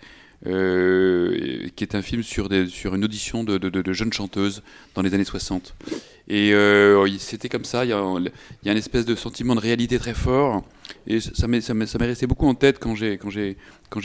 euh, 0.46 1.68
qui 1.76 1.84
est 1.84 1.94
un 1.94 2.02
film 2.02 2.22
sur, 2.22 2.48
sur 2.68 2.94
une 2.94 3.04
audition 3.04 3.44
de, 3.44 3.58
de, 3.58 3.92
jeunes 3.92 4.12
chanteuses 4.12 4.62
dans 4.94 5.02
les 5.02 5.14
années 5.14 5.24
60. 5.24 5.74
Et 6.28 6.52
euh, 6.52 7.06
c'était 7.18 7.48
comme 7.48 7.64
ça, 7.64 7.84
il 7.84 7.90
y, 7.90 7.92
a, 7.92 8.02
il 8.18 8.66
y 8.66 8.68
a 8.68 8.72
une 8.72 8.78
espèce 8.78 9.04
de 9.04 9.14
sentiment 9.14 9.54
de 9.54 9.60
réalité 9.60 9.98
très 9.98 10.14
fort. 10.14 10.64
Et 11.06 11.20
ça 11.20 11.46
m'est, 11.48 11.60
resté 12.00 12.26
beaucoup 12.26 12.46
en 12.46 12.54
tête 12.54 12.78
quand 12.78 12.94
j'ai, 12.94 13.18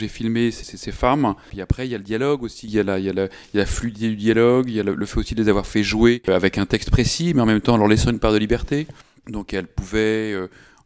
filmé 0.08 0.50
ces, 0.50 0.76
ces, 0.76 0.92
femmes. 0.92 1.34
Puis 1.50 1.60
après, 1.60 1.86
il 1.86 1.90
y 1.90 1.94
a 1.94 1.98
le 1.98 2.04
dialogue 2.04 2.42
aussi, 2.42 2.66
il 2.66 2.72
y 2.72 2.80
a 2.80 2.82
la, 2.82 2.98
il 2.98 3.06
y 3.06 3.12
la, 3.12 3.24
y 3.24 3.26
a 3.26 3.60
la 3.60 3.66
fluidité 3.66 4.08
du 4.08 4.16
dialogue, 4.16 4.66
il 4.68 4.74
y 4.74 4.80
a 4.80 4.82
le, 4.82 5.06
fait 5.06 5.18
aussi 5.18 5.34
de 5.34 5.42
les 5.42 5.48
avoir 5.48 5.66
fait 5.66 5.82
jouer 5.82 6.22
avec 6.26 6.58
un 6.58 6.66
texte 6.66 6.90
précis, 6.90 7.32
mais 7.34 7.42
en 7.42 7.46
même 7.46 7.60
temps 7.60 7.74
en 7.74 7.78
leur 7.78 7.88
laissant 7.88 8.10
une 8.10 8.18
part 8.18 8.32
de 8.32 8.38
liberté. 8.38 8.86
Donc 9.28 9.54
elles 9.54 9.66
pouvaient... 9.66 10.34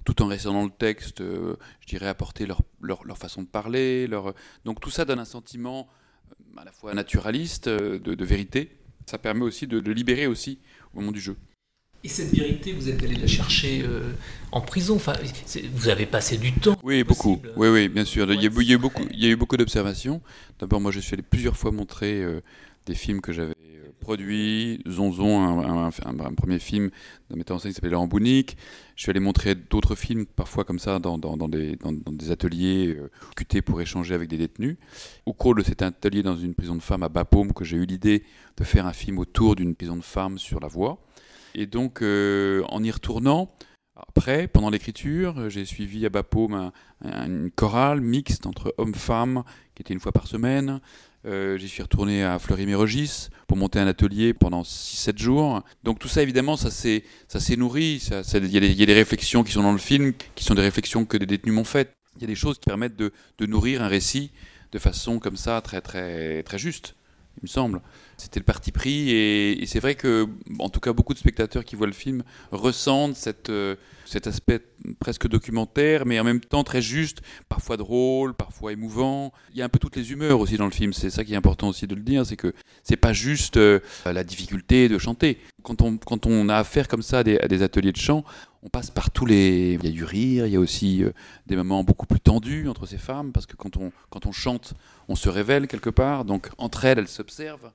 tout 0.04 0.22
en 0.22 0.26
restant 0.26 0.52
dans 0.52 0.64
le 0.64 0.70
texte, 0.70 1.20
euh, 1.20 1.56
je 1.80 1.86
dirais 1.86 2.08
apporter 2.08 2.46
leur, 2.46 2.62
leur, 2.80 3.04
leur, 3.04 3.18
façon 3.18 3.42
de 3.42 3.48
parler. 3.48 4.06
Leur... 4.06 4.34
Donc 4.64 4.80
tout 4.80 4.90
ça 4.90 5.04
donne 5.04 5.20
un 5.20 5.24
sentiment 5.24 5.88
euh, 6.30 6.60
à 6.60 6.64
la 6.64 6.72
fois 6.72 6.94
naturaliste, 6.94 7.68
de, 7.68 7.98
de 7.98 8.24
vérité. 8.24 8.76
Ça 9.06 9.18
permet 9.18 9.42
aussi 9.42 9.66
de, 9.66 9.80
de 9.80 9.92
libérer 9.92 10.26
aussi 10.26 10.58
au 10.94 11.00
moment 11.00 11.12
du 11.12 11.20
jeu. 11.20 11.36
Et 12.04 12.08
cette 12.08 12.34
vérité, 12.34 12.72
vous 12.72 12.88
êtes 12.88 13.00
allé 13.02 13.14
la 13.14 13.28
chercher 13.28 13.82
euh, 13.84 14.12
en 14.50 14.60
prison. 14.60 14.96
Enfin, 14.96 15.12
vous 15.72 15.88
avez 15.88 16.06
passé 16.06 16.36
du 16.36 16.52
temps. 16.52 16.76
Oui, 16.82 17.04
beaucoup. 17.04 17.40
Oui, 17.56 17.68
oui, 17.68 17.88
bien 17.88 18.04
sûr. 18.04 18.32
Il 18.32 18.42
y, 18.42 18.46
a, 18.46 18.50
il 18.50 18.68
y 18.68 18.72
a 18.72 18.74
eu 18.74 18.78
beaucoup, 18.78 19.04
il 19.12 19.24
y 19.24 19.26
a 19.26 19.28
eu 19.28 19.36
beaucoup 19.36 19.56
d'observations. 19.56 20.20
D'abord, 20.58 20.80
moi, 20.80 20.90
je 20.90 20.98
suis 20.98 21.14
allé 21.14 21.22
plusieurs 21.22 21.56
fois 21.56 21.70
montrer 21.70 22.20
euh, 22.22 22.40
des 22.86 22.96
films 22.96 23.20
que 23.20 23.32
j'avais 23.32 23.54
euh, 24.02 24.04
produits. 24.04 24.82
Zonzon, 24.88 25.60
un, 25.60 26.34
premier 26.34 26.58
film 26.58 26.90
d'un 27.30 27.36
metteur 27.36 27.56
en 27.56 27.60
scène 27.60 27.70
qui 27.70 27.76
s'appelait 27.76 27.90
Laurent 27.90 28.06
Bounic. 28.06 28.56
Je 28.96 29.02
suis 29.02 29.10
allé 29.10 29.20
montrer 29.20 29.54
d'autres 29.54 29.94
films, 29.94 30.26
parfois 30.26 30.64
comme 30.64 30.78
ça, 30.78 30.98
dans, 30.98 31.18
des, 31.48 32.30
ateliers 32.30 32.96
cutés 33.36 33.62
pour 33.62 33.80
échanger 33.80 34.14
avec 34.14 34.28
des 34.28 34.38
détenus. 34.38 34.76
Au 35.26 35.32
cours 35.32 35.54
de 35.54 35.62
cet 35.62 35.82
atelier 35.82 36.22
dans 36.22 36.36
une 36.36 36.54
prison 36.54 36.74
de 36.74 36.82
femmes 36.82 37.02
à 37.02 37.08
Bapaume, 37.08 37.52
que 37.52 37.64
j'ai 37.64 37.76
eu 37.76 37.86
l'idée 37.86 38.24
de 38.56 38.64
faire 38.64 38.86
un 38.86 38.92
film 38.92 39.18
autour 39.18 39.56
d'une 39.56 39.74
prison 39.74 39.96
de 39.96 40.02
femmes 40.02 40.38
sur 40.38 40.60
la 40.60 40.68
voie. 40.68 40.98
Et 41.54 41.66
donc, 41.66 42.02
euh, 42.02 42.62
en 42.68 42.82
y 42.82 42.90
retournant, 42.90 43.54
après, 43.94 44.48
pendant 44.48 44.70
l'écriture, 44.70 45.50
j'ai 45.50 45.64
suivi 45.64 46.06
à 46.06 46.08
Bapaume 46.08 46.72
une 47.02 47.50
chorale 47.50 48.00
mixte 48.00 48.46
entre 48.46 48.74
hommes-femmes, 48.78 49.44
qui 49.74 49.82
était 49.82 49.92
une 49.92 50.00
fois 50.00 50.12
par 50.12 50.26
semaine. 50.26 50.80
Euh, 51.24 51.56
j'y 51.56 51.68
suis 51.68 51.82
retourné 51.82 52.24
à 52.24 52.38
Fleury-Mérogis 52.38 53.28
pour 53.46 53.56
monter 53.56 53.78
un 53.78 53.86
atelier 53.86 54.34
pendant 54.34 54.62
6-7 54.62 55.18
jours. 55.18 55.62
Donc 55.84 55.98
tout 55.98 56.08
ça, 56.08 56.22
évidemment, 56.22 56.56
ça 56.56 56.70
s'est 56.70 57.04
nourri. 57.56 58.02
Il 58.34 58.46
y, 58.46 58.58
y, 58.58 58.82
a 58.82 58.86
des 58.86 58.94
réflexions 58.94 59.44
qui 59.44 59.52
sont 59.52 59.62
dans 59.62 59.72
le 59.72 59.78
film, 59.78 60.12
qui 60.34 60.44
sont 60.44 60.54
des 60.54 60.62
réflexions 60.62 61.04
que 61.04 61.16
des 61.16 61.26
détenus 61.26 61.54
m'ont 61.54 61.64
faites. 61.64 61.92
Il 62.16 62.22
y 62.22 62.24
a 62.24 62.28
des 62.28 62.34
choses 62.34 62.58
qui 62.58 62.66
permettent 62.66 62.96
de, 62.96 63.12
de 63.38 63.46
nourrir 63.46 63.82
un 63.82 63.88
récit 63.88 64.32
de 64.72 64.78
façon 64.78 65.18
comme 65.18 65.36
ça 65.36 65.60
très 65.60 65.80
très 65.80 66.42
très 66.42 66.58
juste, 66.58 66.94
il 67.36 67.42
me 67.42 67.48
semble. 67.48 67.80
C'était 68.22 68.38
le 68.38 68.44
parti 68.44 68.70
pris 68.70 69.10
et, 69.10 69.66
c'est 69.66 69.80
vrai 69.80 69.96
que, 69.96 70.28
en 70.60 70.68
tout 70.68 70.78
cas, 70.78 70.92
beaucoup 70.92 71.12
de 71.12 71.18
spectateurs 71.18 71.64
qui 71.64 71.74
voient 71.74 71.88
le 71.88 71.92
film 71.92 72.22
ressentent 72.52 73.16
cette, 73.16 73.50
euh, 73.50 73.74
cet 74.04 74.28
aspect 74.28 74.60
presque 75.00 75.26
documentaire, 75.26 76.06
mais 76.06 76.20
en 76.20 76.24
même 76.24 76.38
temps 76.38 76.62
très 76.62 76.80
juste, 76.80 77.20
parfois 77.48 77.76
drôle, 77.76 78.32
parfois 78.34 78.72
émouvant. 78.72 79.32
Il 79.50 79.58
y 79.58 79.62
a 79.62 79.64
un 79.64 79.68
peu 79.68 79.80
toutes 79.80 79.96
les 79.96 80.12
humeurs 80.12 80.38
aussi 80.38 80.56
dans 80.56 80.66
le 80.66 80.70
film. 80.70 80.92
C'est 80.92 81.10
ça 81.10 81.24
qui 81.24 81.32
est 81.32 81.36
important 81.36 81.68
aussi 81.68 81.88
de 81.88 81.96
le 81.96 82.02
dire, 82.02 82.24
c'est 82.24 82.36
que 82.36 82.54
c'est 82.84 82.96
pas 82.96 83.12
juste 83.12 83.56
euh, 83.56 83.80
la 84.04 84.22
difficulté 84.22 84.88
de 84.88 84.98
chanter. 84.98 85.38
Quand 85.64 85.82
on, 85.82 85.96
quand 85.96 86.26
on 86.26 86.48
a 86.48 86.56
affaire 86.56 86.86
comme 86.86 87.02
ça 87.02 87.18
à 87.18 87.24
des, 87.24 87.38
à 87.40 87.48
des, 87.48 87.64
ateliers 87.64 87.92
de 87.92 87.96
chant, 87.96 88.24
on 88.62 88.68
passe 88.68 88.90
par 88.90 89.10
tous 89.10 89.26
les. 89.26 89.78
Il 89.82 89.84
y 89.84 89.88
a 89.88 89.92
du 89.92 90.04
rire, 90.04 90.46
il 90.46 90.52
y 90.52 90.56
a 90.56 90.60
aussi 90.60 91.02
euh, 91.02 91.10
des 91.46 91.56
moments 91.56 91.82
beaucoup 91.82 92.06
plus 92.06 92.20
tendus 92.20 92.68
entre 92.68 92.86
ces 92.86 92.98
femmes, 92.98 93.32
parce 93.32 93.46
que 93.46 93.56
quand 93.56 93.76
on, 93.76 93.90
quand 94.10 94.26
on 94.26 94.32
chante, 94.32 94.74
on 95.08 95.16
se 95.16 95.28
révèle 95.28 95.66
quelque 95.66 95.90
part. 95.90 96.24
Donc 96.24 96.50
entre 96.58 96.84
elles, 96.84 97.00
elles 97.00 97.08
s'observent 97.08 97.72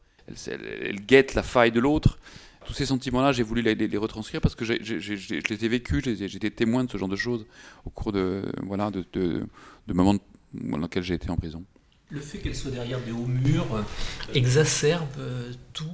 elle, 0.48 1.00
guette 1.06 1.34
la 1.34 1.44
faille 1.44 1.72
de 1.72 1.80
l'autre. 1.80 2.20
Tous 2.66 2.74
ces 2.74 2.86
sentiments-là, 2.86 3.32
j'ai 3.32 3.44
voulu 3.44 3.62
les, 3.62 3.98
retranscrire 3.98 4.42
parce 4.42 4.56
que 4.56 4.66
je 4.66 4.74
les 4.74 5.66
ai 5.66 5.68
vécus, 5.70 6.04
j'étais 6.04 6.50
témoin 6.50 6.84
de 6.84 6.92
ce 6.92 6.98
genre 6.98 7.08
de 7.08 7.16
choses 7.16 7.46
au 7.86 7.90
cours 7.90 8.12
de, 8.12 8.44
voilà, 8.64 8.92
de, 8.92 9.06
de, 9.14 9.48
moments 9.94 10.16
dans 10.54 10.78
lesquels 10.78 11.04
j'ai 11.04 11.14
été 11.14 11.30
en 11.30 11.38
prison. 11.38 11.64
Le 12.10 12.20
fait 12.20 12.38
qu'elle 12.40 12.56
soit 12.56 12.72
derrière 12.72 13.02
des 13.02 13.12
hauts 13.12 13.28
murs 13.28 13.86
exacerbe 14.34 15.08
euh, 15.20 15.52
tout? 15.74 15.92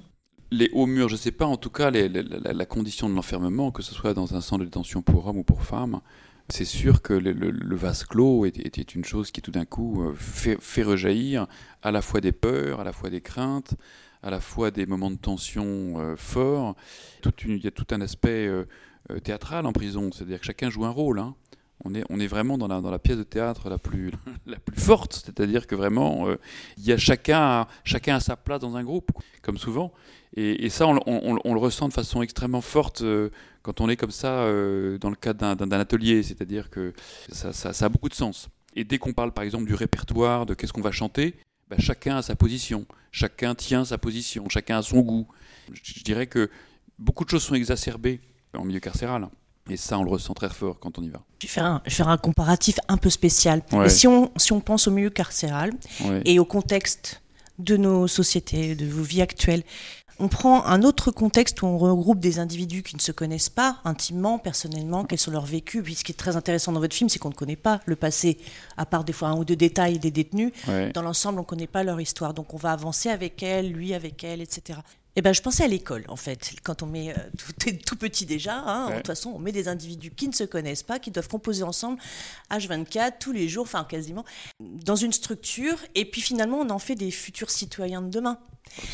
Les 0.51 0.69
hauts 0.73 0.85
murs, 0.85 1.09
je 1.09 1.15
ne 1.15 1.19
sais 1.19 1.31
pas, 1.31 1.45
en 1.45 1.57
tout 1.57 1.71
cas, 1.71 1.89
la, 1.89 2.65
condition 2.65 3.09
de 3.09 3.15
l'enfermement, 3.15 3.71
que 3.71 3.81
ce 3.81 3.95
soit 3.95 4.13
dans 4.13 4.35
un 4.35 4.41
centre 4.41 4.59
de 4.59 4.65
détention 4.65 5.01
pour 5.01 5.25
hommes 5.25 5.37
ou 5.37 5.43
pour 5.43 5.63
femmes, 5.63 6.01
c'est 6.49 6.65
sûr 6.65 7.01
que 7.01 7.13
le, 7.13 7.75
vase 7.75 8.03
clos 8.03 8.45
était, 8.45 8.81
une 8.81 9.05
chose 9.05 9.31
qui 9.31 9.41
tout 9.41 9.49
d'un 9.49 9.65
coup 9.65 10.03
euh, 10.03 10.13
fait, 10.13 10.57
fait, 10.59 10.83
rejaillir 10.83 11.47
à 11.81 11.91
la 11.91 12.03
fois 12.03 12.21
des 12.21 12.31
peurs, 12.31 12.81
à 12.81 12.83
la 12.83 12.93
fois 12.93 13.09
des 13.09 13.21
craintes, 13.21 13.73
à 14.23 14.29
la 14.29 14.39
fois 14.39 14.71
des 14.71 14.85
moments 14.85 15.11
de 15.11 15.17
tension 15.17 15.95
euh, 15.97 16.15
forts. 16.15 16.75
il 17.45 17.63
y 17.63 17.67
a 17.67 17.71
tout 17.71 17.85
un 17.91 18.01
aspect 18.01 18.47
euh, 18.47 18.65
euh, 19.11 19.19
théâtral 19.19 19.65
en 19.65 19.73
prison, 19.73 20.09
c'est-à-dire 20.11 20.39
que 20.39 20.45
chacun 20.45 20.69
joue 20.69 20.85
un 20.85 20.89
rôle. 20.89 21.19
Hein. 21.19 21.35
On 21.85 21.93
est, 21.93 22.27
vraiment 22.27 22.57
dans 22.57 22.67
la, 22.89 22.99
pièce 22.99 23.17
de 23.17 23.23
théâtre 23.23 23.69
la 23.69 23.77
plus, 23.77 24.13
forte, 24.73 25.21
c'est-à-dire 25.25 25.67
que 25.67 25.75
vraiment, 25.75 26.27
il 26.77 26.85
y 26.85 26.93
a 26.93 26.97
chacun, 26.97 27.67
chacun 27.83 28.15
a 28.15 28.19
sa 28.21 28.37
place 28.37 28.61
dans 28.61 28.77
un 28.77 28.85
groupe, 28.85 29.11
comme 29.41 29.57
souvent. 29.57 29.91
Et, 30.37 30.69
ça, 30.69 30.87
on, 30.87 31.33
le 31.53 31.59
ressent 31.59 31.89
de 31.89 31.93
façon 31.93 32.21
extrêmement 32.21 32.61
forte 32.61 33.03
quand 33.63 33.81
on 33.81 33.89
est 33.89 33.97
comme 33.97 34.11
ça 34.11 34.45
dans 35.01 35.09
le 35.09 35.17
cadre 35.19 35.55
d'un 35.55 35.77
atelier, 35.77 36.23
c'est-à-dire 36.23 36.69
que 36.69 36.93
ça, 37.33 37.71
a 37.85 37.89
beaucoup 37.89 38.07
de 38.07 38.13
sens. 38.13 38.47
Et 38.77 38.85
dès 38.85 38.97
qu'on 38.97 39.11
parle 39.11 39.33
par 39.33 39.43
exemple 39.43 39.65
du 39.65 39.73
répertoire, 39.73 40.45
de 40.45 40.53
qu'est-ce 40.53 40.71
qu'on 40.71 40.79
va 40.79 40.93
chanter, 40.93 41.35
ben, 41.75 41.83
chacun 41.83 42.17
a 42.17 42.21
sa 42.21 42.35
position, 42.35 42.85
chacun 43.11 43.55
tient 43.55 43.85
sa 43.85 43.97
position, 43.97 44.47
chacun 44.49 44.77
a 44.77 44.81
son 44.81 44.99
goût. 44.99 45.27
Je, 45.71 46.03
dirais 46.03 46.27
que 46.27 46.49
beaucoup 46.99 47.25
de 47.25 47.29
choses 47.29 47.43
sont 47.43 47.55
exacerbées 47.55 48.21
en 48.53 48.63
milieu 48.63 48.79
carcéral. 48.79 49.27
Et 49.69 49.77
ça, 49.77 49.97
on 49.97 50.03
le 50.03 50.09
ressent 50.09 50.33
très 50.33 50.49
fort 50.49 50.79
quand 50.79 50.99
on 50.99 51.03
y 51.03 51.09
va. 51.09 51.23
Je 51.41 51.47
vais 51.47 51.53
faire 51.53 51.65
un, 51.65 51.81
je 51.85 51.89
vais 51.89 51.95
faire 51.95 52.09
un 52.09 52.17
comparatif 52.17 52.79
un 52.89 52.97
peu 52.97 53.09
spécial. 53.09 53.63
si, 53.87 54.07
on, 54.07 54.31
si 54.35 54.51
on 54.51 54.59
pense 54.59 54.87
au 54.87 54.91
milieu 54.91 55.09
carcéral 55.09 55.71
et 56.25 56.37
au 56.37 56.45
contexte 56.45 57.21
de 57.59 57.77
nos 57.77 58.07
sociétés, 58.07 58.75
de 58.75 58.85
vos 58.85 59.03
vies 59.03 59.21
actuelles, 59.21 59.63
on 60.19 60.27
prend 60.27 60.65
un 60.65 60.83
autre 60.83 61.11
contexte 61.11 61.61
où 61.61 61.65
on 61.65 61.77
regroupe 61.77 62.19
des 62.19 62.39
individus 62.39 62.83
qui 62.83 62.95
ne 62.95 63.01
se 63.01 63.11
connaissent 63.11 63.49
pas 63.49 63.79
intimement, 63.85 64.37
personnellement, 64.37 65.03
quels 65.05 65.19
sont 65.19 65.31
leurs 65.31 65.45
vécus. 65.45 65.83
Puis 65.83 65.95
ce 65.95 66.03
qui 66.03 66.11
est 66.11 66.15
très 66.15 66.35
intéressant 66.35 66.71
dans 66.71 66.79
votre 66.79 66.95
film, 66.95 67.09
c'est 67.09 67.19
qu'on 67.19 67.29
ne 67.29 67.33
connaît 67.33 67.55
pas 67.55 67.81
le 67.85 67.95
passé, 67.95 68.37
à 68.77 68.85
part 68.85 69.03
des 69.03 69.13
fois 69.13 69.29
un 69.29 69.37
ou 69.37 69.45
deux 69.45 69.55
détails 69.55 69.99
des 69.99 70.11
détenus. 70.11 70.51
Dans 70.93 71.01
l'ensemble, 71.01 71.39
on 71.39 71.43
ne 71.43 71.47
connaît 71.47 71.67
pas 71.67 71.83
leur 71.83 71.99
histoire. 71.99 72.33
Donc 72.33 72.53
on 72.53 72.57
va 72.57 72.71
avancer 72.71 73.09
avec 73.09 73.41
elle, 73.43 73.71
lui 73.71 73.93
avec 73.93 74.23
elle, 74.23 74.41
etc. 74.41 74.79
Eh 75.15 75.21
ben, 75.21 75.31
je 75.31 75.41
pensais 75.41 75.63
à 75.63 75.67
l'école, 75.67 76.05
en 76.07 76.15
fait. 76.15 76.55
Quand 76.63 76.81
on 76.81 76.87
met, 76.87 77.11
euh, 77.11 77.17
tout, 77.37 77.71
tout, 77.85 77.95
petit 77.95 78.25
déjà, 78.25 78.57
hein, 78.57 78.89
de 78.89 78.95
toute 78.95 79.07
façon, 79.07 79.31
on 79.35 79.37
met 79.37 79.51
des 79.51 79.67
individus 79.67 80.09
qui 80.09 80.27
ne 80.27 80.33
se 80.33 80.43
connaissent 80.43 80.81
pas, 80.81 80.97
qui 80.97 81.11
doivent 81.11 81.27
composer 81.27 81.61
ensemble, 81.61 81.99
H24, 82.49 83.19
tous 83.19 83.31
les 83.31 83.47
jours, 83.47 83.63
enfin 83.63 83.83
quasiment, 83.83 84.25
dans 84.59 84.95
une 84.95 85.13
structure. 85.13 85.77
Et 85.93 86.05
puis 86.05 86.21
finalement, 86.21 86.61
on 86.61 86.69
en 86.71 86.79
fait 86.79 86.95
des 86.95 87.11
futurs 87.11 87.51
citoyens 87.51 88.01
de 88.01 88.09
demain. 88.09 88.39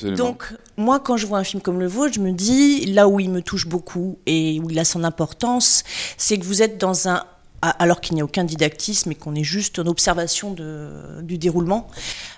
Donc, 0.03 0.53
moi, 0.77 1.00
quand 1.00 1.17
je 1.17 1.25
vois 1.25 1.39
un 1.39 1.43
film 1.43 1.62
comme 1.62 1.79
le 1.79 1.88
vôtre, 1.88 2.13
je 2.13 2.19
me 2.19 2.31
dis, 2.31 2.86
là 2.86 3.07
où 3.07 3.19
il 3.19 3.29
me 3.29 3.41
touche 3.41 3.67
beaucoup 3.67 4.17
et 4.25 4.59
où 4.59 4.69
il 4.69 4.79
a 4.79 4.86
son 4.86 5.03
importance, 5.03 5.83
c'est 6.17 6.38
que 6.38 6.45
vous 6.45 6.62
êtes 6.62 6.77
dans 6.77 7.07
un 7.07 7.24
alors 7.62 8.00
qu'il 8.00 8.15
n'y 8.15 8.21
a 8.21 8.24
aucun 8.24 8.45
didactisme 8.45 9.12
et 9.12 9.15
qu'on 9.15 9.36
est 9.36 9.43
juste 9.43 9.79
en 9.79 9.86
observation 9.86 10.55
du 11.21 11.38
déroulement. 11.38 11.89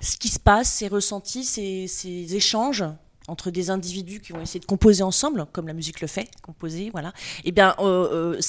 Ce 0.01 0.17
qui 0.17 0.29
se 0.29 0.39
passe, 0.39 0.69
ces 0.69 0.87
ressentis, 0.87 1.43
ces, 1.43 1.85
ces 1.87 2.35
échanges 2.35 2.83
entre 3.27 3.51
des 3.51 3.69
individus 3.69 4.19
qui 4.19 4.33
vont 4.33 4.41
essayer 4.41 4.59
de 4.59 4.65
composer 4.65 5.03
ensemble, 5.03 5.45
comme 5.51 5.67
la 5.67 5.73
musique 5.73 6.01
le 6.01 6.07
fait, 6.07 6.27
composer, 6.41 6.89
voilà. 6.91 7.13
Eh 7.43 7.51
bien, 7.51 7.75
euh, 7.79 8.33
euh, 8.35 8.39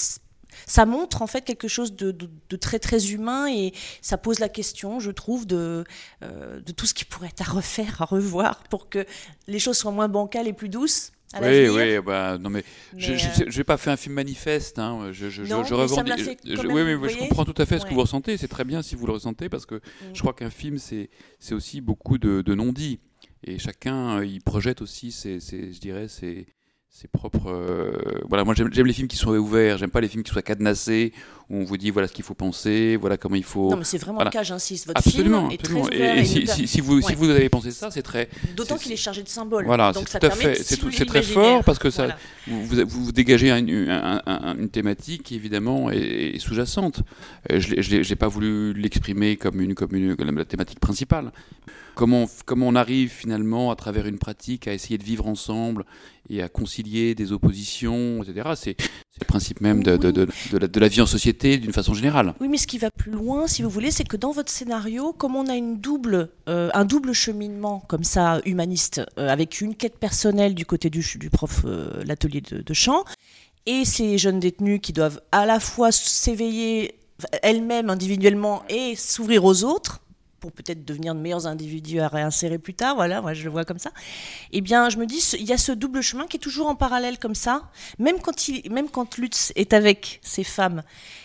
ça 0.67 0.87
montre 0.87 1.23
en 1.23 1.27
fait 1.27 1.43
quelque 1.43 1.69
chose 1.69 1.95
de, 1.95 2.57
très 2.57 2.79
très 2.79 3.13
humain 3.13 3.49
et 3.51 3.73
ça 4.01 4.19
pose 4.19 4.39
la 4.39 4.49
question, 4.49 5.01
je 5.01 5.11
trouve, 5.11 5.47
de, 5.47 5.85
euh, 6.23 6.61
de 6.61 6.73
tout 6.73 6.87
ce 6.87 6.95
qui 6.95 7.05
pourrait 7.05 7.29
être 7.29 7.43
à 7.43 7.53
refaire, 7.53 8.03
à 8.03 8.05
revoir 8.05 8.63
pour 8.65 8.89
que 8.89 9.05
les 9.47 9.59
choses 9.59 9.79
soient 9.79 9.93
moins 9.93 10.09
bancales 10.09 10.49
et 10.49 10.53
plus 10.53 10.69
douces. 10.69 11.13
À 11.35 11.41
oui, 11.41 11.69
oui, 11.69 11.99
bah, 12.05 12.37
non 12.39 12.51
mais, 12.51 12.63
je 12.95 13.57
n'ai 13.57 13.65
pas 13.65 13.79
fait 13.79 13.91
un 13.91 13.97
film 13.97 14.15
manifeste, 14.15 14.79
hein, 14.79 15.13
je, 15.13 15.31
je, 15.31 15.43
non, 15.45 15.65
je 15.65 15.73
revendique. 15.73 16.39
Oui, 16.45 16.83
mais 16.85 17.09
je 17.09 17.19
comprends 17.19 17.47
tout 17.47 17.55
à 17.57 17.65
fait 17.65 17.79
ce 17.79 17.87
que 17.87 17.95
vous 17.95 18.01
ressentez, 18.01 18.37
c'est 18.37 18.49
très 18.49 18.65
bien 18.65 18.83
si 18.83 18.97
vous 18.97 19.07
le 19.07 19.15
ressentez 19.15 19.49
parce 19.49 19.65
que 19.65 19.77
mm. 19.77 19.81
je 20.13 20.21
crois 20.21 20.35
qu'un 20.35 20.51
film 20.51 20.77
c'est 20.79 21.09
aussi 21.53 21.81
beaucoup 21.81 22.19
de, 22.19 22.55
non-dits 22.55 23.01
et 23.45 23.59
chacun 23.59 24.23
il 24.23 24.43
projette 24.43 24.83
aussi 24.83 25.11
ses, 25.11 25.41
je 25.41 25.81
dirais 25.81 26.07
ses, 26.09 26.47
ses 26.93 27.09
propres. 27.09 27.49
euh, 27.51 28.21
voilà, 28.29 28.45
moi 28.45 28.55
j'aime 28.55 28.69
les 28.69 28.93
films 28.93 29.09
qui 29.09 29.17
sont 29.17 29.31
ouverts, 29.31 29.79
j'aime 29.79 29.91
pas 29.91 30.03
les 30.03 30.09
films 30.09 30.23
qui 30.23 30.31
soient 30.31 30.43
cadenassés, 30.43 31.13
où 31.51 31.57
on 31.57 31.65
vous 31.65 31.77
dit 31.77 31.91
voilà 31.91 32.09
ce 32.09 32.13
qu'il 32.13 32.25
faut 32.25 32.35
penser, 32.35 32.97
voilà 32.97 33.17
comment 33.17 33.37
il 33.37 33.45
faut. 33.45 33.71
Non, 33.71 33.77
mais 33.77 33.85
c'est 33.85 33.99
vraiment 33.99 34.17
Voilà. 34.19 34.31
le 34.31 34.33
cas, 34.33 34.43
j'insiste. 34.43 34.87
Votre 34.87 34.99
absolument, 34.99 35.49
film 35.49 35.53
est 35.53 35.61
absolument. 35.61 35.87
très 35.87 35.97
Et-. 35.99 36.19
Et, 36.19 36.21
et 36.21 36.25
si, 36.25 36.41
nous- 36.41 36.47
si- 36.47 36.67
si 36.69 36.81
vous, 36.81 37.01
si 37.01 37.07
Ouais. 37.09 37.15
vous 37.15 37.29
avez 37.31 37.49
pensé 37.49 37.71
ça, 37.71 37.91
c'est 37.91 38.03
très. 38.03 38.29
D'autant 38.57 38.77
qu'il 38.77 38.93
est 38.93 38.97
chargé 38.97 39.23
de 39.23 39.29
symboles. 39.29 39.65
Voilà, 39.67 39.93
donc 39.93 40.05
c'est 40.09 40.13
ça 40.13 40.19
tout 40.21 40.29
permet 40.29 40.55
fait. 40.55 40.63
C'est 40.63 41.05
très 41.07 41.23
fort 41.23 41.63
parce 41.65 41.79
que 41.79 41.91
ça, 41.91 42.17
vous, 42.47 42.65
vous, 42.67 42.77
vous 42.87 43.13
dégagez 43.13 43.51
un- 43.51 43.67
un- 43.67 44.23
un- 44.27 44.57
une 44.59 44.69
thématique 44.71 45.23
qui 45.25 45.35
évidemment 45.35 45.91
est, 45.91 46.35
est 46.35 46.39
sous-jacente. 46.39 47.03
Euh, 47.51 47.61
Je 47.61 47.97
n'ai 48.09 48.17
pas 48.17 48.29
voulu 48.29 48.73
l'exprimer 48.75 49.37
comme, 49.37 49.61
une, 49.61 49.75
comme, 49.75 49.95
une, 49.95 50.17
comme 50.17 50.37
la 50.37 50.45
thématique 50.45 50.81
principale. 50.81 51.33
Comment, 51.95 52.27
comment 52.47 52.69
on 52.69 52.75
arrive 52.75 53.11
finalement 53.11 53.71
à 53.71 53.77
travers 53.77 54.07
une 54.07 54.19
pratique 54.19 54.67
à 54.67 54.73
essayer 54.73 54.97
de 54.97 55.05
vivre 55.05 55.27
ensemble 55.27 55.85
et 56.31 56.41
à 56.43 56.49
concilier 56.49 57.15
des 57.15 57.33
oppositions, 57.33 58.23
etc. 58.23 58.49
Le 59.23 59.27
principe 59.27 59.61
même 59.61 59.85
de, 59.85 59.97
de, 59.97 60.11
de, 60.11 60.27
de 60.53 60.59
la, 60.59 60.67
de 60.67 60.81
la 60.81 60.89
vie 60.89 61.01
en 61.01 61.07
société 61.07 61.57
d'une 61.57 61.73
façon 61.73 61.95
générale. 61.95 62.35
Oui, 62.41 62.49
mais 62.49 62.59
ce 62.59 62.67
qui 62.67 62.77
va 62.77 62.91
plus 62.91 63.13
loin, 63.13 63.47
si 63.47 63.63
vous 63.63 63.71
voulez, 63.71 63.93
c'est 63.93 64.03
que 64.03 64.17
dans 64.17 64.33
votre 64.33 64.51
scénario, 64.51 65.13
comme 65.13 65.37
on 65.37 65.47
a 65.47 65.55
une 65.55 65.79
double, 65.79 66.29
euh, 66.49 66.71
un 66.75 66.85
double 66.85 67.13
cheminement 67.13 67.85
comme 67.87 68.03
ça, 68.03 68.41
humaniste, 68.45 69.01
euh, 69.19 69.29
avec 69.29 69.61
une 69.61 69.77
quête 69.77 69.99
personnelle 69.99 70.55
du 70.57 70.67
côté 70.67 70.91
du, 70.91 71.07
du 71.17 71.31
prof, 71.31 71.63
euh, 71.65 72.03
l'atelier 72.05 72.41
de, 72.41 72.63
de 72.63 72.75
chant, 72.75 73.05
et 73.65 73.85
ces 73.85 74.19
jeunes 74.19 74.41
détenus 74.41 74.81
qui 74.83 74.93
doivent 74.93 75.21
à 75.31 75.47
la 75.47 75.61
fois 75.61 75.93
s'éveiller 75.93 76.97
elles-mêmes 77.43 77.91
individuellement 77.91 78.65
et 78.69 78.97
s'ouvrir 78.97 79.45
aux 79.45 79.63
autres, 79.63 80.01
pour 80.43 80.51
peut-être 80.51 80.85
devenir 80.85 81.15
de 81.15 81.21
meilleurs 81.21 81.47
individus 81.47 82.01
à 82.01 82.09
réinsérer 82.09 82.59
plus 82.59 82.75
tard, 82.75 82.97
voilà, 82.97 83.23
moi 83.23 83.33
je 83.33 83.45
le 83.45 83.51
vois 83.51 83.65
comme 83.65 83.79
ça. 83.79 83.93
Eh 84.51 84.61
bien, 84.61 84.91
je 84.91 84.99
me 84.99 85.07
dis, 85.07 85.21
il 85.39 85.47
y 85.47 85.53
a 85.53 85.57
ce 85.57 85.71
double 85.71 86.03
chemin 86.03 86.27
qui 86.27 86.37
est 86.37 86.41
toujours 86.41 86.67
en 86.67 86.75
parallèle 86.75 87.17
comme 87.21 87.37
ça, 87.37 87.71
même 88.01 88.17
quand, 88.21 89.19
Lutz 89.19 89.53
est 89.55 89.73
avec 89.73 90.19
ces 90.25 90.43
femmes, 90.43 90.83